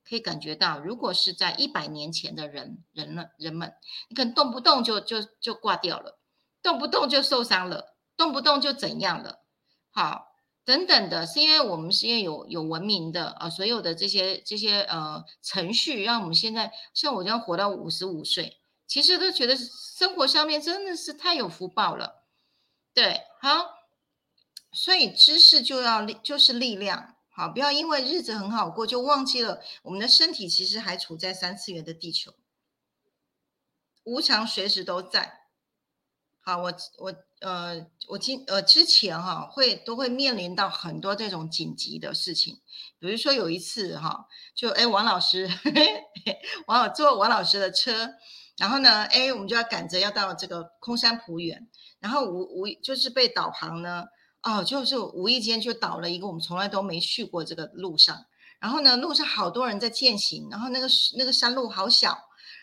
[0.04, 3.72] 可以感觉到，如果是在一百年前的人人们人们，
[4.08, 6.18] 你可能动不动就就就挂掉了。
[6.62, 9.40] 动不动就受伤了，动不动就怎样了，
[9.90, 10.33] 好，
[10.64, 22.24] 等等的，是因为我们是因为有有文明的啊，所有的这些这些呃程序，让我们现在像我这样活到五十五岁，其实都觉得生活上面真的是太有福报了，
[22.94, 23.74] 对，好，
[24.72, 32.32] 所以知识就要力就是力量，好，不要因为日子很好过就忘记了我们的身体其实还处在三次元的地球，
[34.04, 35.42] 无常随时都在。
[36.40, 37.14] 好，我我
[37.44, 42.58] 呃，我今呃之前哈会都会面临到很多这种紧急的事情，
[42.98, 45.46] 比如说有一次哈，就哎王老师，
[46.66, 48.14] 王老坐王老师的车，
[48.56, 51.68] 然后呢，哎我们就要赶着要到这个空山普远，
[52.00, 54.06] 然后无无就是被导航呢，
[54.42, 58.24] 哦就是无意间就导了一个我们从来都没去过这个路上，
[58.58, 60.88] 然后呢路上好多人在践行，然后那个
[61.18, 62.16] 那个山路好小。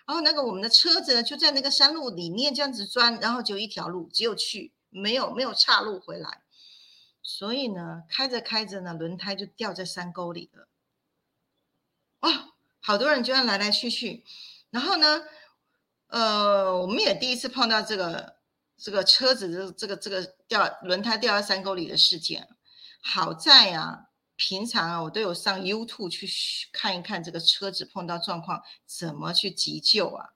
[0.07, 6.41] 然后那个我们的车子呢，就在那个山路里面这样子钻，然后就一条路，只有去没有没有岔路回来，
[7.21, 10.67] 所以呢，开着开着呢，轮胎就掉在山沟里了。
[12.19, 14.23] 哦，好多人就要来来去去，
[14.69, 15.23] 然后呢，
[16.07, 18.35] 呃，我们也第一次碰到这个
[18.77, 22.47] 这个车子这这个这个掉轮胎掉在山沟里的事件。
[23.03, 24.10] 好在啊，
[24.41, 26.27] 平常啊，我都有上 YouTube 去
[26.71, 30.29] 看一看这个车子碰到状况怎么去急救啊。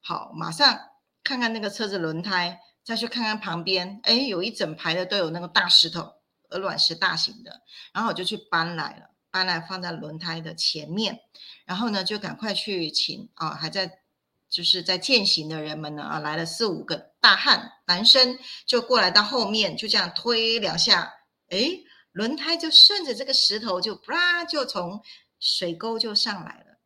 [0.00, 0.76] 好，马上
[1.22, 6.12] 看看那个车子轮胎，再去看看旁边，哎，有一整排的都有那个大石头，
[6.48, 9.10] 鹅卵石大型的，然后我就去搬来了。
[9.30, 11.20] 搬来放在轮胎的前面，
[11.66, 14.00] 然后呢，就赶快去请啊，还在
[14.48, 21.12] 就是在践行的人们呢啊，来了四五个大汉男生，就过来到后面，就这样推两下，
[21.50, 21.68] 哎，
[22.16, 25.04] 轮胎就顺着这个石头就啪就从
[25.38, 26.78] 水沟就上来了，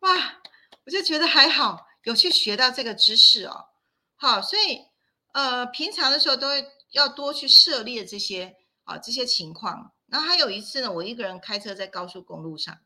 [0.00, 0.42] 哇，
[0.84, 3.68] 我就觉得还好，有去学到这个知识哦，
[4.16, 4.84] 好，所以
[5.32, 8.54] 呃，平常的时候都会要多去涉猎这些
[8.84, 9.94] 啊这些情况。
[10.08, 12.78] 然后还有一次呢，我一个人开车在高速公路上，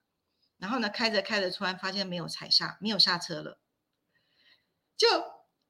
[0.59, 3.59] 然后呢开着开着，突然发现没有踩刹，没有刹车了，
[4.97, 5.09] 就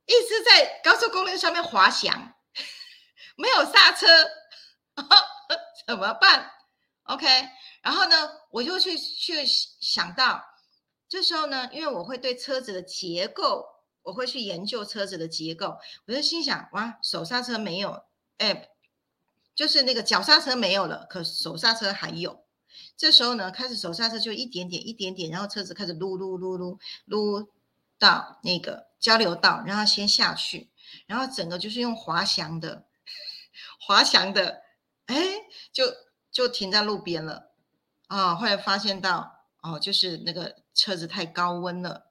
[0.04, 2.34] 一直在高速公路上面滑翔，
[3.38, 4.06] 没有刹车，
[5.86, 6.50] 怎么办
[7.04, 7.26] ？OK，
[7.82, 8.16] 然后呢，
[8.50, 10.42] 我就去去想到，
[11.08, 13.66] 这时候呢，因为我会对车子的结构，
[14.02, 18.04] 我会去研究车子的结构，我就心想，哇，手刹车没有，
[18.38, 18.70] 哎。
[19.56, 22.44] 就是那个脚刹车没有了，可手刹车还有。
[22.96, 27.52] 这时候呢，开始手刹车就一点点、一点点，然后车子开始撸撸撸撸撸
[27.96, 30.72] 到那个交流道，让它先下去，
[31.06, 32.84] 然后整个就是用滑翔的、
[33.78, 34.63] 滑翔的，
[35.06, 35.16] 哎，
[35.72, 35.84] 就
[36.30, 37.52] 就停在路边了。
[38.06, 42.10] 啊，后来发现到哦，就是那个车子太高温了，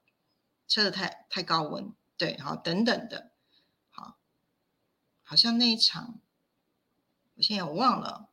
[0.68, 3.32] 车子太太高温，对，好，等等的，
[3.90, 4.18] 好，
[5.24, 6.20] 好像那一场。
[7.36, 8.30] 我现在我忘了，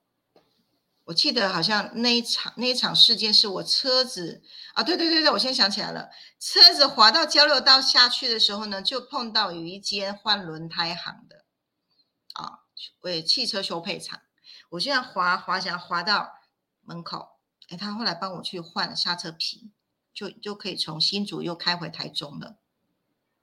[1.05, 4.43] 我记得好像那一场那一场事件是我车子
[4.75, 11.45] 啊，对对对对，我现在想起来了，车子滑到交流道下去的时候呢，就碰到有一间换轮胎行的
[12.35, 12.61] 啊，
[13.01, 14.21] 为汽车修配厂，
[14.71, 16.41] 我现在滑滑翔滑到
[16.83, 19.71] 门口，哎，他后来帮我去换刹车皮，
[20.13, 22.57] 就就可以从新竹又开回台中了，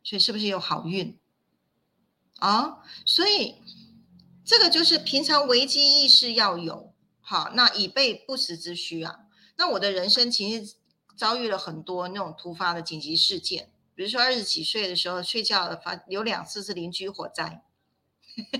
[0.03, 1.17] 所以是不是有好运
[2.39, 2.83] 啊？
[3.05, 3.61] 所以。
[4.49, 9.25] 这个就是平常危机意识要有，好，那以备不时之需啊。
[9.57, 10.77] 那我的人生其实
[11.17, 17.61] 遭遇了很多那种突发的紧急事件，比如说二十几岁的时候睡觉发有两次是邻居火灾，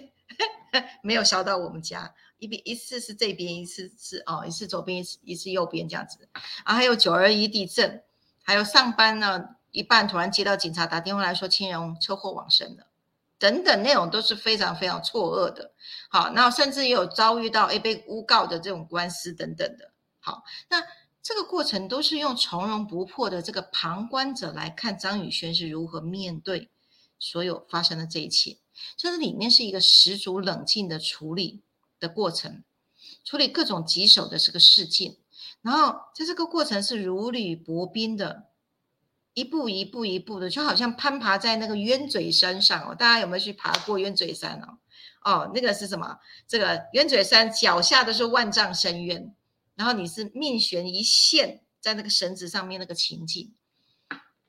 [1.02, 6.28] 没有烧到我们家，一边一次是这边，一次是哦，一次左边，一次一次右边这样子。
[6.64, 8.04] 啊，还有九二一地震，
[8.44, 12.88] 还有上班呢一半突然接到警察打电话来说亲人车祸往生了。
[13.40, 15.72] 等等内容都是非常非常错愕的，
[16.10, 20.84] 好，那甚至也有遭遇到诶被诬告的这种官司等等的，好，那
[21.22, 26.72] 这个过程都是用从容不迫的这个旁观者来看张宇轩是如何面对
[27.20, 28.58] 所有发生的这一切，
[28.96, 31.62] 这里面是一个十足冷静的处理
[32.00, 32.64] 的过程，
[33.24, 35.18] 处理各种棘手的这个事件，
[35.62, 38.48] 然后在这个过程是如履薄冰的。
[39.34, 42.96] 一步一步一步的，就好像攀爬在那个冤嘴山上哦。
[42.96, 44.80] 大家有没有去爬过冤嘴山哦？
[45.24, 46.18] 哦，那个是什么？
[46.48, 49.36] 这个冤嘴山脚下的是万丈深渊，
[49.76, 53.54] 然后你是命悬一线在那个绳子上面那个情景。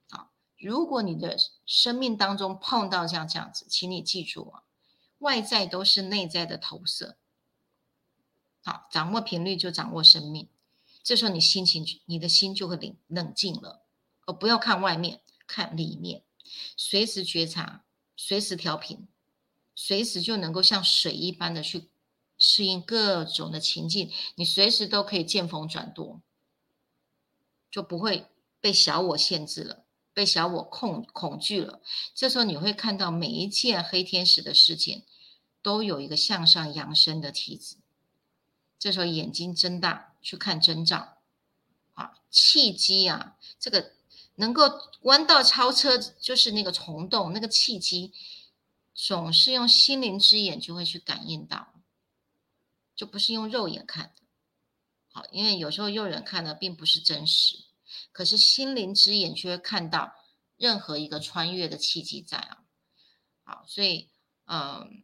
[0.09, 1.36] 好，如果你的
[1.66, 4.62] 生命当中碰到像这样子，请你记住啊，
[5.18, 7.18] 外在都是内在的投射。
[8.64, 10.48] 好，掌握频率就掌握生命，
[11.02, 13.82] 这时候你心情，你的心就会冷冷静了。
[14.26, 16.22] 而不要看外面，看里面，
[16.76, 17.84] 随时觉察，
[18.14, 19.09] 随时调频，
[19.74, 21.88] 随时就能够像水一般的去
[22.36, 26.20] 适应各种的情境，你随时都可以见风转舵，
[27.70, 28.26] 就不会
[28.61, 31.80] 被小我限制了，被小我控恐惧了。
[32.14, 35.06] 这时候你会看到每一件黑天使的事件，
[35.62, 37.76] 都有一个向上扬升的体质。
[38.79, 41.18] 这时候眼睛睁大去看征兆，
[41.95, 43.93] 啊，契机啊，这个。
[44.41, 44.62] 能够
[45.01, 48.12] 弯道超车，就是那个虫洞，那个契机，
[48.95, 51.74] 总是用心灵之眼就会去感应到，
[52.95, 54.22] 就不是用肉眼看的。
[55.11, 57.64] 好，因为有时候肉眼看的并不是真实，
[58.12, 60.12] 可是心灵之眼却会看到
[60.57, 62.59] 任何一个穿越的契机在啊。
[63.43, 64.09] 好，所以
[64.45, 65.03] 嗯。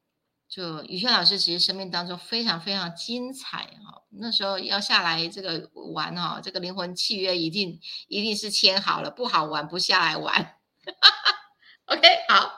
[0.55, 10.57] 就宇轩老师其实生命当中非常非常精彩哈，那时候要下来这个玩哈，这个灵魂契约一定一定是签好了，不好玩不下来玩。
[11.87, 12.53] OK，好，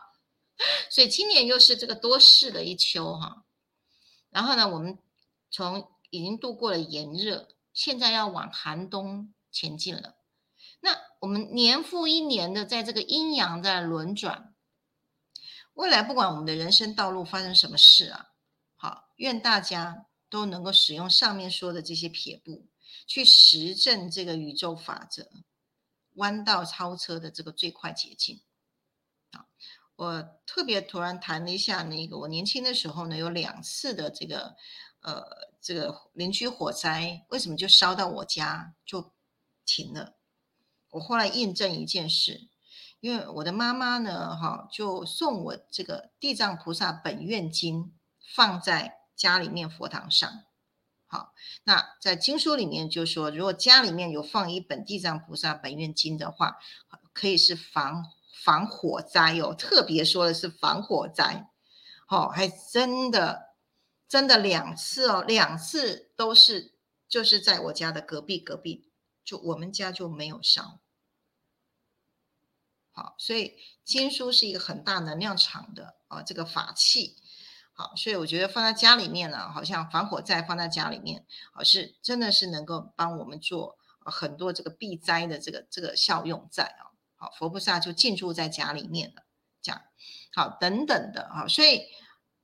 [0.90, 3.44] 所以今年又是这个多事的一秋哈。
[4.28, 4.98] 然后呢，我们
[5.50, 10.16] 从已经度过了炎热，现在要往寒冬前进了。
[10.80, 14.52] 那我们年复一年的在这个阴阳在轮转，
[15.76, 18.30] 未来不管我们的人生道路发生什么事啊，
[18.76, 22.66] 好，愿大家都能够使用上面说的这些撇步，
[23.06, 25.28] 去实证这个宇宙法则，
[26.14, 28.40] 弯道超车的这个最快捷径。
[29.32, 29.46] 啊，
[29.96, 34.56] 我特别突然谈了一下那个，我年轻的时候呢，有两次的这个
[35.00, 35.22] 呃
[35.60, 39.12] 这个邻居火灾，为什么就烧到我家就
[39.66, 40.16] 停了？
[40.88, 42.48] 我后来验证一件事，
[43.00, 47.84] 因为我的妈妈呢，哈，就送我这个《地藏菩萨本愿经》
[48.34, 50.44] 放在家里面佛堂上。
[51.06, 51.34] 好，
[51.64, 56.56] 那在经书里面就说，如果家里面有放一本《地藏菩萨本愿经》的话，
[57.12, 58.04] 可以是防
[58.42, 59.54] 防火灾哦。
[59.54, 61.48] 特别说的是防火灾，
[62.06, 63.54] 好，还真的
[64.08, 66.74] 真的两次哦，两次都是
[67.08, 68.90] 就是在我家的隔壁隔壁。
[69.24, 70.78] 就我们家就没有烧，
[72.96, 77.14] 好，所以经书是一个很大能量场的啊，这个法器，
[77.74, 89.24] 好，所以我觉得放在家里面呢，好像防火寨放在家里面，好是真的是能够帮我们做很多这个避灾的这个这个效用在啊，好，佛菩萨就进驻在家里面了，
[89.60, 89.82] 这样，
[90.32, 91.82] 好，等等的啊，所以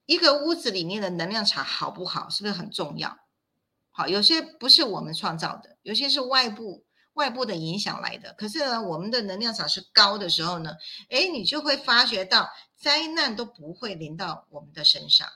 [0.05, 3.17] 一个屋子里面的能量场好不好，是不是很重要？
[3.91, 6.85] 好，有些不是我们创造的，有些是外部
[7.15, 8.33] 外部的影响来的。
[8.35, 10.77] 可是呢，我们的能量场是高的时候呢，
[11.11, 15.29] 哎，你就会发觉到灾难都不会临到我们的身上。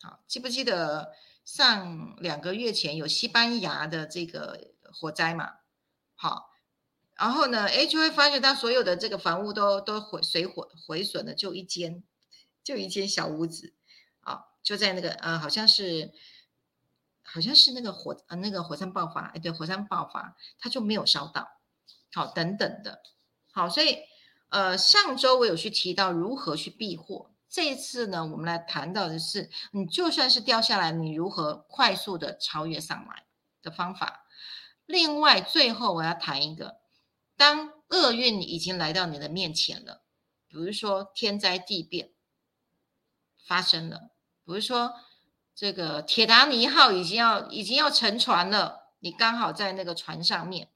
[0.00, 1.12] 好，记不记得
[1.44, 5.54] 上两个月前有西班牙的这个火灾嘛？
[6.14, 6.50] 好，
[7.16, 12.02] 然后呢，哎，就会发觉到所有的这个房屋都都毁水火毁损了，就一间
[12.64, 13.74] 就一间小屋子
[14.20, 16.12] 啊，就在那个呃，好像是。
[17.30, 21.46] 好像是那个火呃那个火山爆发，哎对，火山爆发，它就没有烧到，
[22.12, 23.02] 好等等的，
[23.52, 23.98] 好，所以
[24.48, 33.26] 呃上周我有去提到如何去避祸，这一次呢我们来谈到的是，你就算是掉下来，你如何快速的超越上来
[33.60, 34.24] 的方法。
[34.86, 36.80] 另外最后我要谈一个，
[37.36, 40.02] 当厄运已经来到你的面前了，
[40.48, 42.12] 比如说天灾地变
[43.46, 44.12] 发生了，
[44.44, 44.94] 比如说。
[45.58, 50.70] 这个铁达尼号已经要已经要沉船了，你刚好在那个船上面，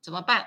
[0.00, 0.46] 怎么办？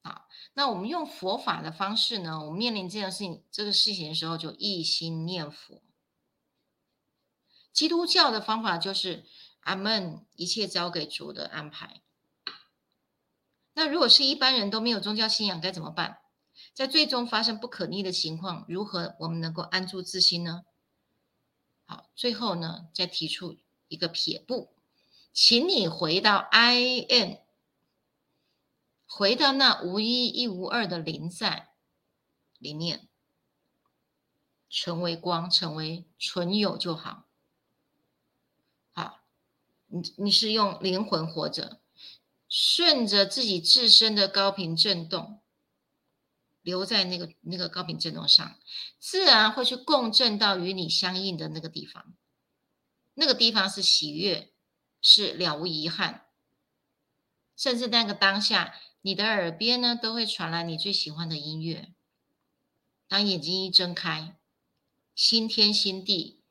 [0.00, 0.24] 啊，
[0.54, 2.42] 那我们用佛法的方式呢？
[2.42, 5.82] 我们面临这件事情这个事情的时候，就一心念佛。
[7.70, 9.26] 基督教的方法就是
[9.60, 12.00] 阿门，一切交给主的安排。
[13.74, 16.20] 那如果是一般人都没有宗教信仰，该怎么办？
[16.72, 20.62] 在最终发生不可逆的情况，如何我们能够安住自心呢？
[21.90, 23.56] 好，最后呢，再提出
[23.88, 24.74] 一个撇步，
[25.32, 27.40] 请你回到 I N，
[29.06, 31.70] 回到那无一一无二的零在
[32.58, 33.08] 里面，
[34.68, 37.24] 成为光，成为纯有就好。
[38.92, 39.20] 好，
[39.86, 41.80] 你你是用灵魂活着，
[42.50, 45.40] 顺着自己自身的高频振动。
[46.68, 48.58] 留在那个那个高频振动上，
[48.98, 52.14] 自然会去共振到与你相应的那个地方。
[53.14, 54.52] 那个地方是喜悦，
[55.00, 56.26] 是了无遗憾，
[57.56, 61.94] 甚至那个当下，你的耳边呢都会传来你最喜欢的音乐。
[63.08, 64.36] 当眼睛一睁开，
[65.14, 66.42] 新天新地，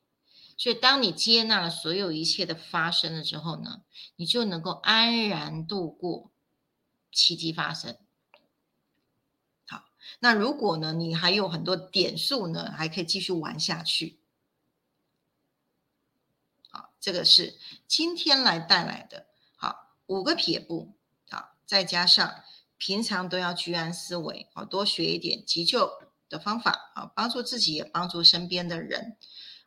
[0.56, 3.82] 所以当你接纳了所有一切的发生了之后呢，
[4.16, 6.32] 你就能够安然度过
[7.12, 7.96] 奇迹发生。
[10.20, 14.18] 那如果呢，你还有很多点数呢，还可以继续玩下去。
[16.70, 17.56] 好，这个是
[17.86, 20.94] 今天来带来的，好五个撇步，
[21.30, 22.42] 好，再加上
[22.76, 25.90] 平常都要居安思危，好多学一点急救
[26.28, 29.16] 的方法，好，帮助自己也帮助身边的人。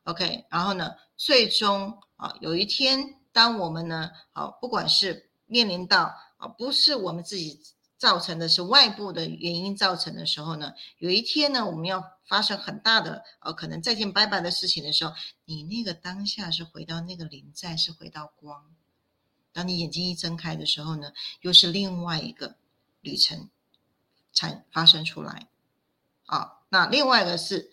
[0.04, 7.62] OK，然后呢，最终啊，有一天当我们呢，好，不管是面临到啊，不是我们自己。
[8.02, 15.14] 造成的是外部的原因造成的时候呢，有一天呢，我们要发生很大的呃可能再见拜拜的事情的时候，
[15.46, 18.66] 你那个当下是回到那个临在，是回到光。
[19.54, 22.56] 当你眼睛一睁开的时候呢，又是另外一个
[23.02, 23.52] 旅程
[24.34, 25.48] 产发生出来。
[26.26, 27.70] 啊，那另外一个是，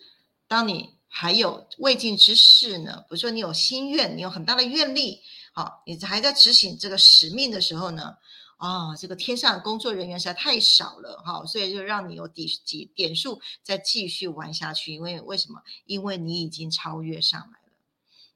[0.47, 5.21] 当你还有未尽之事呢，比如说你有心愿，你有很大的愿力，
[5.53, 8.15] 好，你还在执行这个使命的时候呢，
[8.59, 15.63] 啊，这个天上工作人员实在太少了，哈，所以就让你有底几点数再继续玩下去，因为为什么？
[15.85, 17.73] 因为你已经超越上来了，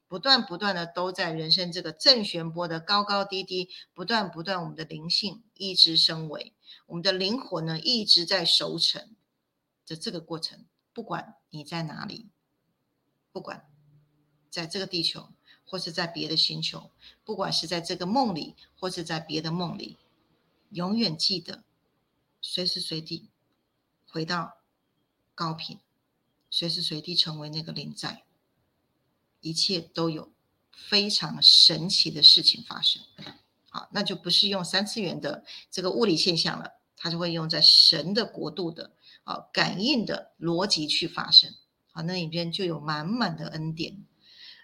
[0.08, 6.54] 不断不断的都在人生这个正弦波的高高低低，不断不断，我们的灵性一直升维，
[6.86, 9.14] 我们的灵魂呢一直在熟成
[9.86, 10.64] 的这个过程，
[10.94, 12.30] 不管你在哪里。
[13.30, 13.66] 不管
[14.48, 15.28] 在这个地球，
[15.66, 16.92] 或是在别的星球，
[17.24, 19.98] 不管是在这个梦里，或是在别的梦里，
[20.74, 21.62] 永远记得，
[22.40, 23.30] 随时随地
[24.08, 24.58] 回到
[25.34, 25.78] 高频，
[26.50, 28.24] 随时随地成为那个灵在，
[29.40, 30.32] 一切都有
[30.72, 33.00] 非常神奇的事情发生。
[33.70, 41.54] 好，那就不是用三次元的这个物理现象了，它就会用在神的国度的啊感应的逻辑去发生。
[41.92, 44.04] 好，那里边就有满满的恩典。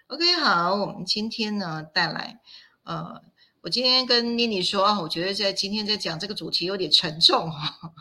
[0.07, 2.41] OK，好，我们今天呢带来，
[2.83, 3.23] 呃，
[3.61, 7.93] 我今天跟妮妮说，我觉得在今天在讲这个主题有点沉重哈，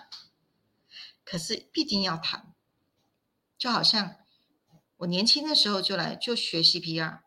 [1.24, 2.52] 可是必定要谈，
[3.56, 4.16] 就好像
[4.98, 7.20] 我年轻的时候就来就学 CPR，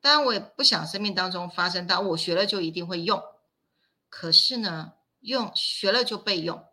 [0.00, 3.20] 当然我也不想生命当中发生到我学了就一定会用，
[4.08, 6.64] 可是呢，用学了就备用，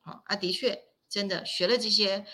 [0.00, 2.26] 好啊，的确真的学了这些。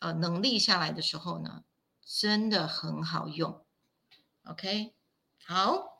[0.00, 1.62] 呃，能力下来的时候呢，
[2.04, 3.64] 真的很好用。
[4.42, 4.94] OK，
[5.44, 5.96] 好，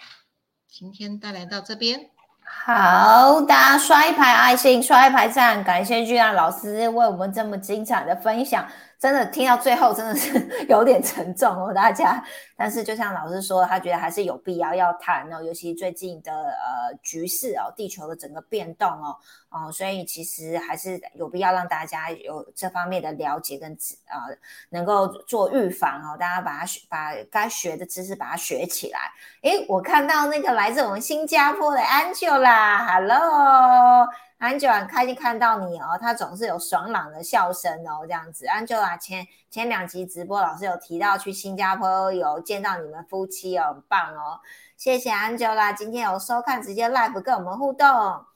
[0.75, 2.01] 今天带来到这边，
[2.47, 8.67] 好，的刷一排爱心，刷一排赞，感谢巨浪老师为我们这么精彩的分享。
[9.03, 12.23] 真的听到最后真的是 有点沉重哦，大家。
[12.57, 19.17] 但是就像老师说，他觉得还是有必要要谈哦，尤其最近的呃局势哦，地球的整个变动哦，
[19.49, 24.23] 哦，所以其实还是有必要让大家有这方面的了解跟知啊，
[24.71, 29.01] 能够做预防哦，大家把它学把该学的知识把它学起来。
[29.43, 34.07] 诶，我看到那个来自我们新加坡的 Angela，Hello。
[34.43, 38.45] 安久很开心看到你哦，他总是有爽朗的笑声哦，这样子。
[38.49, 44.41] 安久啊，前前两集直播老师有提到去新加坡有见到你们夫妻哦，很棒哦，
[44.77, 48.27] 谢谢安久啦，今天有收看直接 live 跟我们互动哦。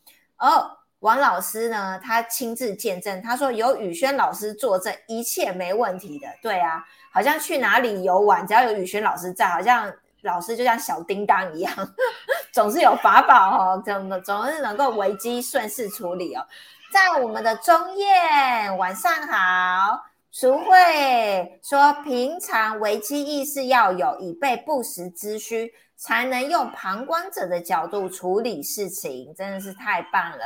[1.00, 6.28] 王老师呢，他亲自见证，他说有宇轩老师作证，一切没问题的。
[6.40, 9.92] 对啊，好像去哪里游玩，只要有宇轩老师在，好像。
[10.26, 11.72] 老师就像小叮当一样，
[12.52, 16.44] 总是有法宝哦，怎么总是能够危机顺势处理哦。
[16.92, 30.44] 在我们的中燕，晚上好，淑慧说，平常危机意识要有，以备不时之需，才能用旁观者的角度处理事情，真的是太棒了。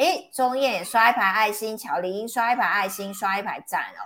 [0.00, 4.00] 诶，中燕刷一排爱心，乔林刷一排爱心，刷一排赞哦。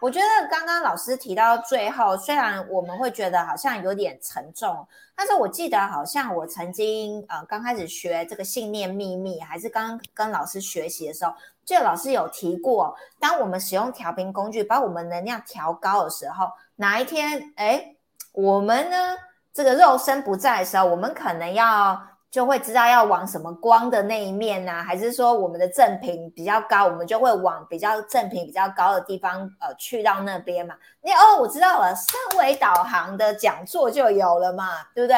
[0.00, 4.86] 我觉得刚刚老师提到最后，虽然我们会觉得好像有点沉重，
[5.16, 11.34] 但是我记得好像我曾经呃刚开始学这个信念秘密，还是刚跟老师学习的时候，
[11.64, 17.96] 就老师有提过，当我们使用调频工具把我们能量调高的时候，哪一天哎
[18.30, 19.16] 我们呢
[19.52, 22.00] 这个肉身不在的时候，我们可能要。
[22.30, 24.82] 就会知道要往什么光的那一面呢？
[24.84, 30.76] 还是说我们的正品比较高，我们就会往比较正品比较高的地方呃去到那边嘛？
[31.02, 35.16] 你哦，我知道了，三维导航的讲座就有了嘛，对不对？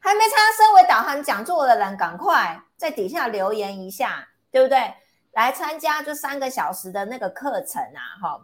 [0.00, 4.92] 还没参加三维导航讲座的人，赶快在底下留言一下，对不对？
[5.32, 8.40] 来参加就三个小时的那个课程啊，哈，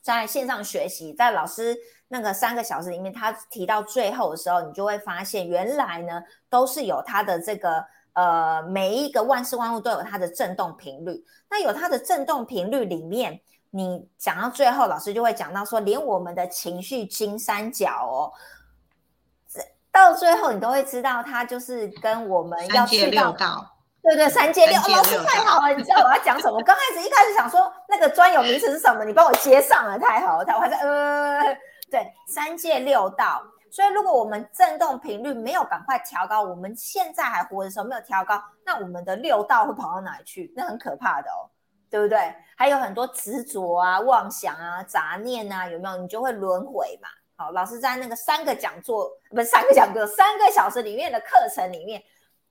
[0.00, 1.76] 在线上学习，在老师。
[2.12, 7.82] 那个三个小时里面，他提到最后的时候，你就会发现，原来呢都是有它的这个
[8.12, 11.24] 呃，每一个万事万物都有它的振动频率。
[11.48, 13.40] 那有它的振动频率里面，
[13.70, 18.30] 你讲到最后，老师就会讲到说，连我们的情绪金三角哦，
[19.90, 23.34] 到最后你都会知道，它就是跟我们要去到。
[24.02, 26.58] 对对，三界六，老师太好了，你知道我要讲什么？
[26.58, 31.56] 我刚开始一开始想说那个专有名词是什么，你帮我接上了，太好了，太，我还在呃。
[31.92, 40.50] 对，三界六道，所以如果我们振动频率没有赶快调高，我们现在还活的时候没有调高，那我们的六道会跑到哪里去？
[40.56, 41.44] 那很可怕的哦，
[41.90, 42.34] 对不对？
[42.56, 45.98] 还有很多执着啊、妄想啊、杂念啊，有没有？
[45.98, 47.10] 你就会轮回嘛。
[47.36, 52.02] 好，老师在那个三个讲座，不是三个讲座，三个小时里面的课程里面，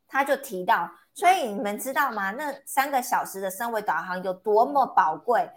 [0.07, 2.29] 他就提到，所以你们知道吗？
[2.29, 5.49] 那三个小时的三维导航有多么宝贵？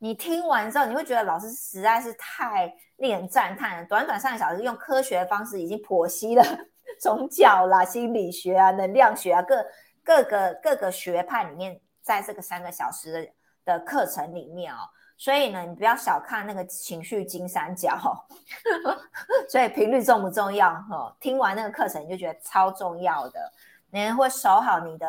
[0.00, 3.86] 你听完之后，你会觉得老师实在是太令人赞叹了。
[3.86, 6.42] 短短三个小时，用科学的方式已经剖析了
[6.98, 9.64] 宗教啦、心理学啊、能量学啊各
[10.02, 14.78] 各个各个学派里面，在这个三个小时的的课程里面哦，
[15.18, 17.94] 所以呢，你不要小看那个情绪金三角，
[19.50, 20.70] 所以频率重不重要？
[20.70, 23.52] 哈，听完那个课程你就觉得超重要的，
[23.90, 25.06] 你会守好你的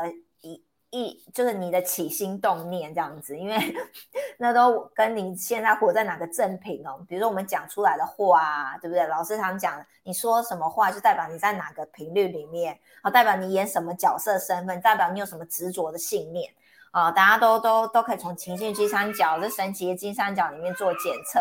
[0.92, 3.58] 一，就是你的起心动念这样子，因为
[4.38, 7.04] 那都跟你现在活在哪个正品哦。
[7.08, 9.08] 比如说我们讲出来的话啊，对不对？
[9.08, 16.54] 老师常讲，你说什么话就代表你在哪个频率里面，好，代表你演什么角色身份，代表你有什么执着的信念。
[16.92, 21.40] 啊，大家都都都可以从情绪金三角这神奇的金三角里面做检测。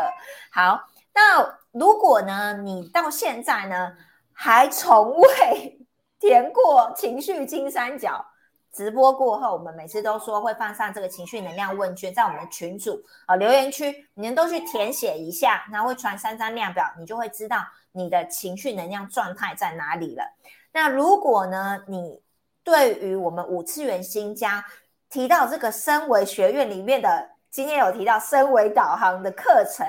[0.53, 0.81] 好，
[1.13, 3.93] 那如果呢，你到现在呢
[4.33, 5.77] 还从未
[6.21, 8.25] 填过情绪金三角，
[8.73, 17.59] 直播过后，我们每次都说会放上这个情绪能量问卷在我们的群组啊留言区，你们都去填写一下，然后会传三张量表，你就会知道
[17.93, 20.25] 你的情绪能量状态在哪里了。
[20.73, 22.23] 那如果呢，你
[22.63, 24.65] 对于我们五次元新家，
[25.09, 29.85] 提到这个升维学院里面的，今天有提到升维导航的课程，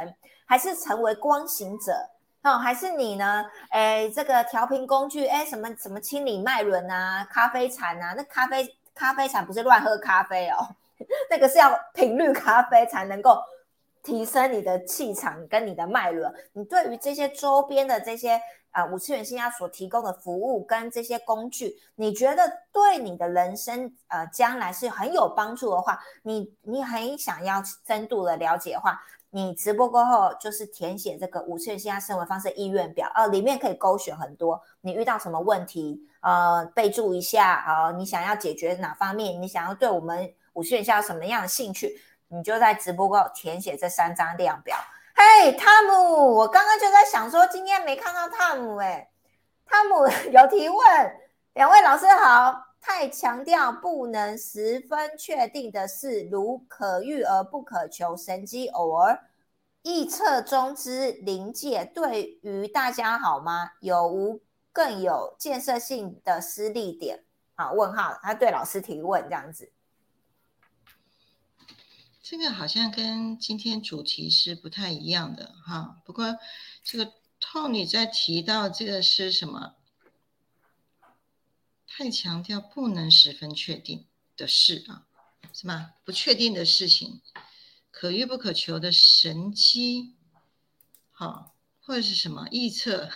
[0.48, 1.94] 还是成为光行者
[2.44, 2.58] 哦？
[2.58, 3.46] 还是你呢？
[3.70, 8.14] 哎，这个调频工具，哎，什么什么清理脉轮啊，咖啡禅啊？
[8.16, 10.68] 那咖啡咖啡禅不是乱喝咖啡哦，
[11.30, 13.42] 那个是要频率咖啡才能够
[14.04, 16.34] 提升你的气场跟你的脉轮。
[16.54, 18.42] 你对于这些周边的这些。
[18.72, 28.98] 啊，五次元新家所提供的服务跟这些工具，你觉得对你的人生呃将来是很有帮助的话，你你很想要深度的了解的话，
[29.34, 44.76] 你直播过后就是填写这个五次元新家生活方式意愿表，呃，里面可以勾选很多你遇到什么问题，呃，备注一下啊，你想要解决哪方面，你想要对我们五次元新家什么样的兴趣，你就在直播过后填写这三张量表。
[45.16, 49.10] 嘿，汤姆，我刚刚就在想说，今天没看到汤姆哎。
[49.66, 51.16] 汤姆 有提问，
[51.54, 52.71] 两位老师好。
[52.82, 59.30] 太强调不能十分确定的事，如可遇而不可求，神机偶尔
[59.84, 63.74] 臆测中之临界，对于大家好吗？
[63.82, 64.42] 有无
[64.74, 67.24] 更有建设性的私立点？
[67.54, 67.72] 啊？
[67.72, 69.72] 问号，他对老师提问这样子。
[72.24, 76.02] 这个好像跟今天主题是不太一样的哈。
[76.04, 76.38] 不过
[76.84, 79.76] 这个 Tony 在提到这个是什么？
[81.94, 85.06] 太强调不能十分确定的事啊，
[85.54, 85.94] 是吗？
[86.06, 87.22] 不确定的事情，
[87.92, 90.16] 可遇不可求的神机，
[91.12, 93.10] 好，或者是什么预测？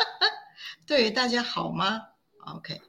[0.86, 2.08] 对于大家好吗
[2.44, 2.82] ？OK。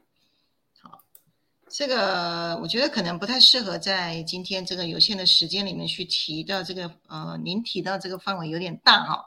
[1.78, 9.24] 这个我觉得可能不太适合在今天这个有限的时间里面去提到这个，呃，您提到这个范围有点大哈。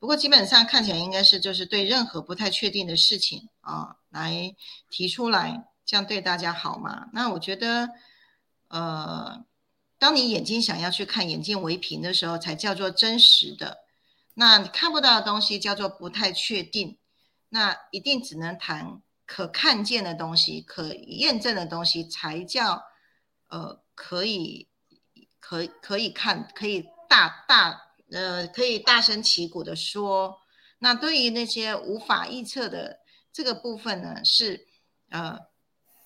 [0.00, 4.52] 不过基本上看起来应该是就是对任何不太确定的事情啊来
[4.90, 7.06] 提出来，这样对大家好吗？
[7.12, 7.88] 那我觉得，
[8.66, 9.44] 呃，
[9.96, 13.78] 当你眼睛想要去看眼见为凭的时候，才叫做真实的。
[14.34, 16.98] 那你看不到的东西叫做不太确定，
[17.48, 19.02] 那一定只能谈。
[19.26, 22.82] 可看见的东西，可验证的东西，才叫
[23.48, 24.68] 呃可以
[25.40, 30.38] 可可以看，可以大大呃可以大声旗鼓的说。
[30.78, 32.98] 那对于那些无法预测的
[33.32, 34.66] 这个部分呢，是
[35.10, 35.38] 呃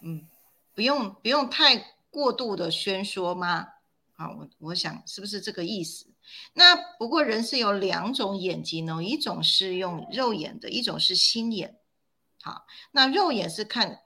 [0.02, 0.28] 嗯
[0.74, 3.66] 不用不用太过度的宣说吗？
[4.16, 6.06] 啊，我我想是不是这个意思？
[6.54, 11.78] 那不过人是有两种眼睛哦，一种是用肉眼的，一种是心眼。
[12.46, 14.02] 好，那肉眼是看，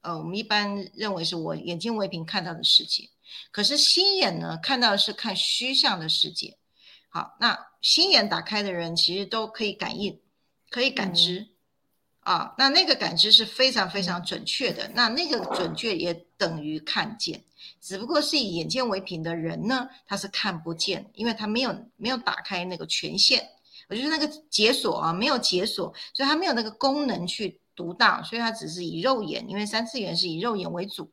[0.00, 3.10] 呃，我们一般认为是我眼睛为凭看到的世界，
[3.50, 6.56] 可是心眼呢，看到的是看虚像的世界。
[7.10, 10.18] 好，那心眼打开的人其实都可以感应，
[10.70, 11.48] 可以感知，
[12.20, 17.44] 啊，那那个感知是非常非常准确的，那那个准确也等于看见，
[17.78, 23.46] 只不过是以眼见为凭的人呢，他是看不见，因为他没有没有打开那个权限，
[23.90, 27.60] 我就是那个解锁啊，没有解锁，所以他没有那个功能去。
[27.74, 31.10] 独到，所以它只是以肉眼，因为三次元是以肉眼为主。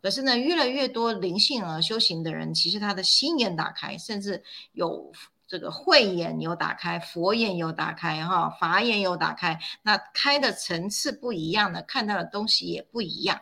[0.00, 4.42] 可是呢，越来越多灵性而修行的人，其实他的心眼打开，甚至
[4.72, 5.12] 有
[5.46, 9.58] 这个慧眼有打开，佛眼有打开，哈，法眼有打开。
[9.82, 13.40] 那开的层次不一样的，看到的东西也不一样。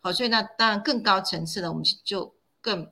[0.00, 2.90] 好，所以那当然更高层次的，我们就更。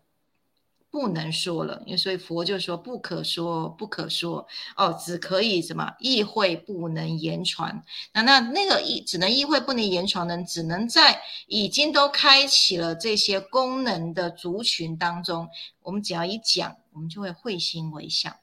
[0.94, 7.82] 不能说了，因为所以佛就说不可说，不可说哦，只可以什么意会，不能言传。
[8.12, 15.48] 那那那个意只能意会，不能言传的，只能在已经都开启了这些功能的族群当中，
[15.82, 18.36] 我们只要一讲，我们就会会心微笑，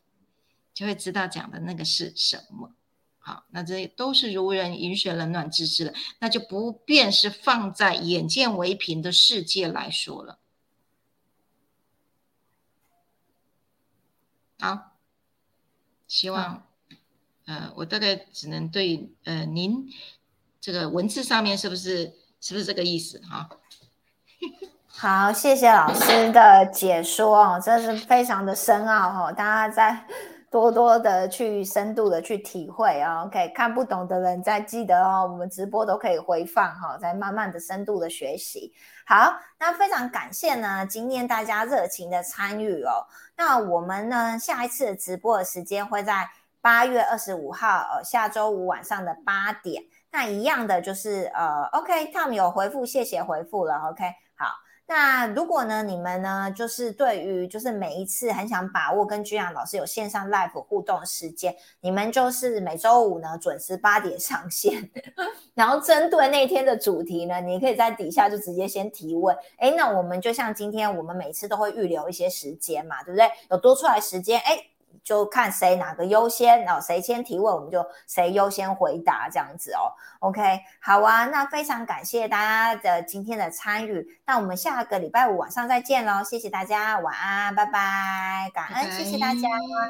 [0.74, 2.74] 就会知道讲的那个是什么。
[3.18, 10.40] 好，那这都是如人饮水，冷暖自知了，那就不便是放在眼见为凭的世界来说了。
[14.62, 14.92] 好，
[16.08, 16.68] 希望，
[17.48, 19.90] 呃，我大概只能对呃您
[20.60, 23.50] 这个文字上面是不是是不是这个意思哈？
[24.88, 30.06] 好，谢谢老师的解说哦，真是非常的深奥哈，大家在。
[30.52, 38.74] 多多的去深度的去体会哦，OK，看不懂的人再记得哦，我们直播都可以回放哈，再慢慢的深度的学习。
[39.06, 43.08] 好，那非常感谢呢，今天大家热情的参与哦。
[43.38, 46.30] 那我们呢，下一次直播的时间会在
[46.60, 49.82] 八月二十五号，呃，下周五晚上的八点。
[50.12, 54.04] 那一样的就是呃，OK，Tom 有回复，谢谢回复了，OK，
[54.94, 64.92] 那如果呢，你们呢，就是对于就是每一次很想把握跟居阳老师有线上 live 互动的时间，你们就是每周五呢准时八点上线，
[65.56, 69.34] 然后针对那天的主题呢，你可以在底下就直接先提问。
[69.60, 73.32] 哎，那我们就像今天我们每次都会预留一些时间嘛，对不对？
[73.50, 74.71] 有多出来时间，哎。
[75.04, 79.92] 就看谁哪个优先，然后谁先提问，我们就谁优先回答这样子哦。
[80.20, 89.48] OK，好啊，那非常感谢大家的今天的参与，那我们下个礼拜五晚上再见喽，谢谢大家，晚安，拜拜，感恩，谢谢大家。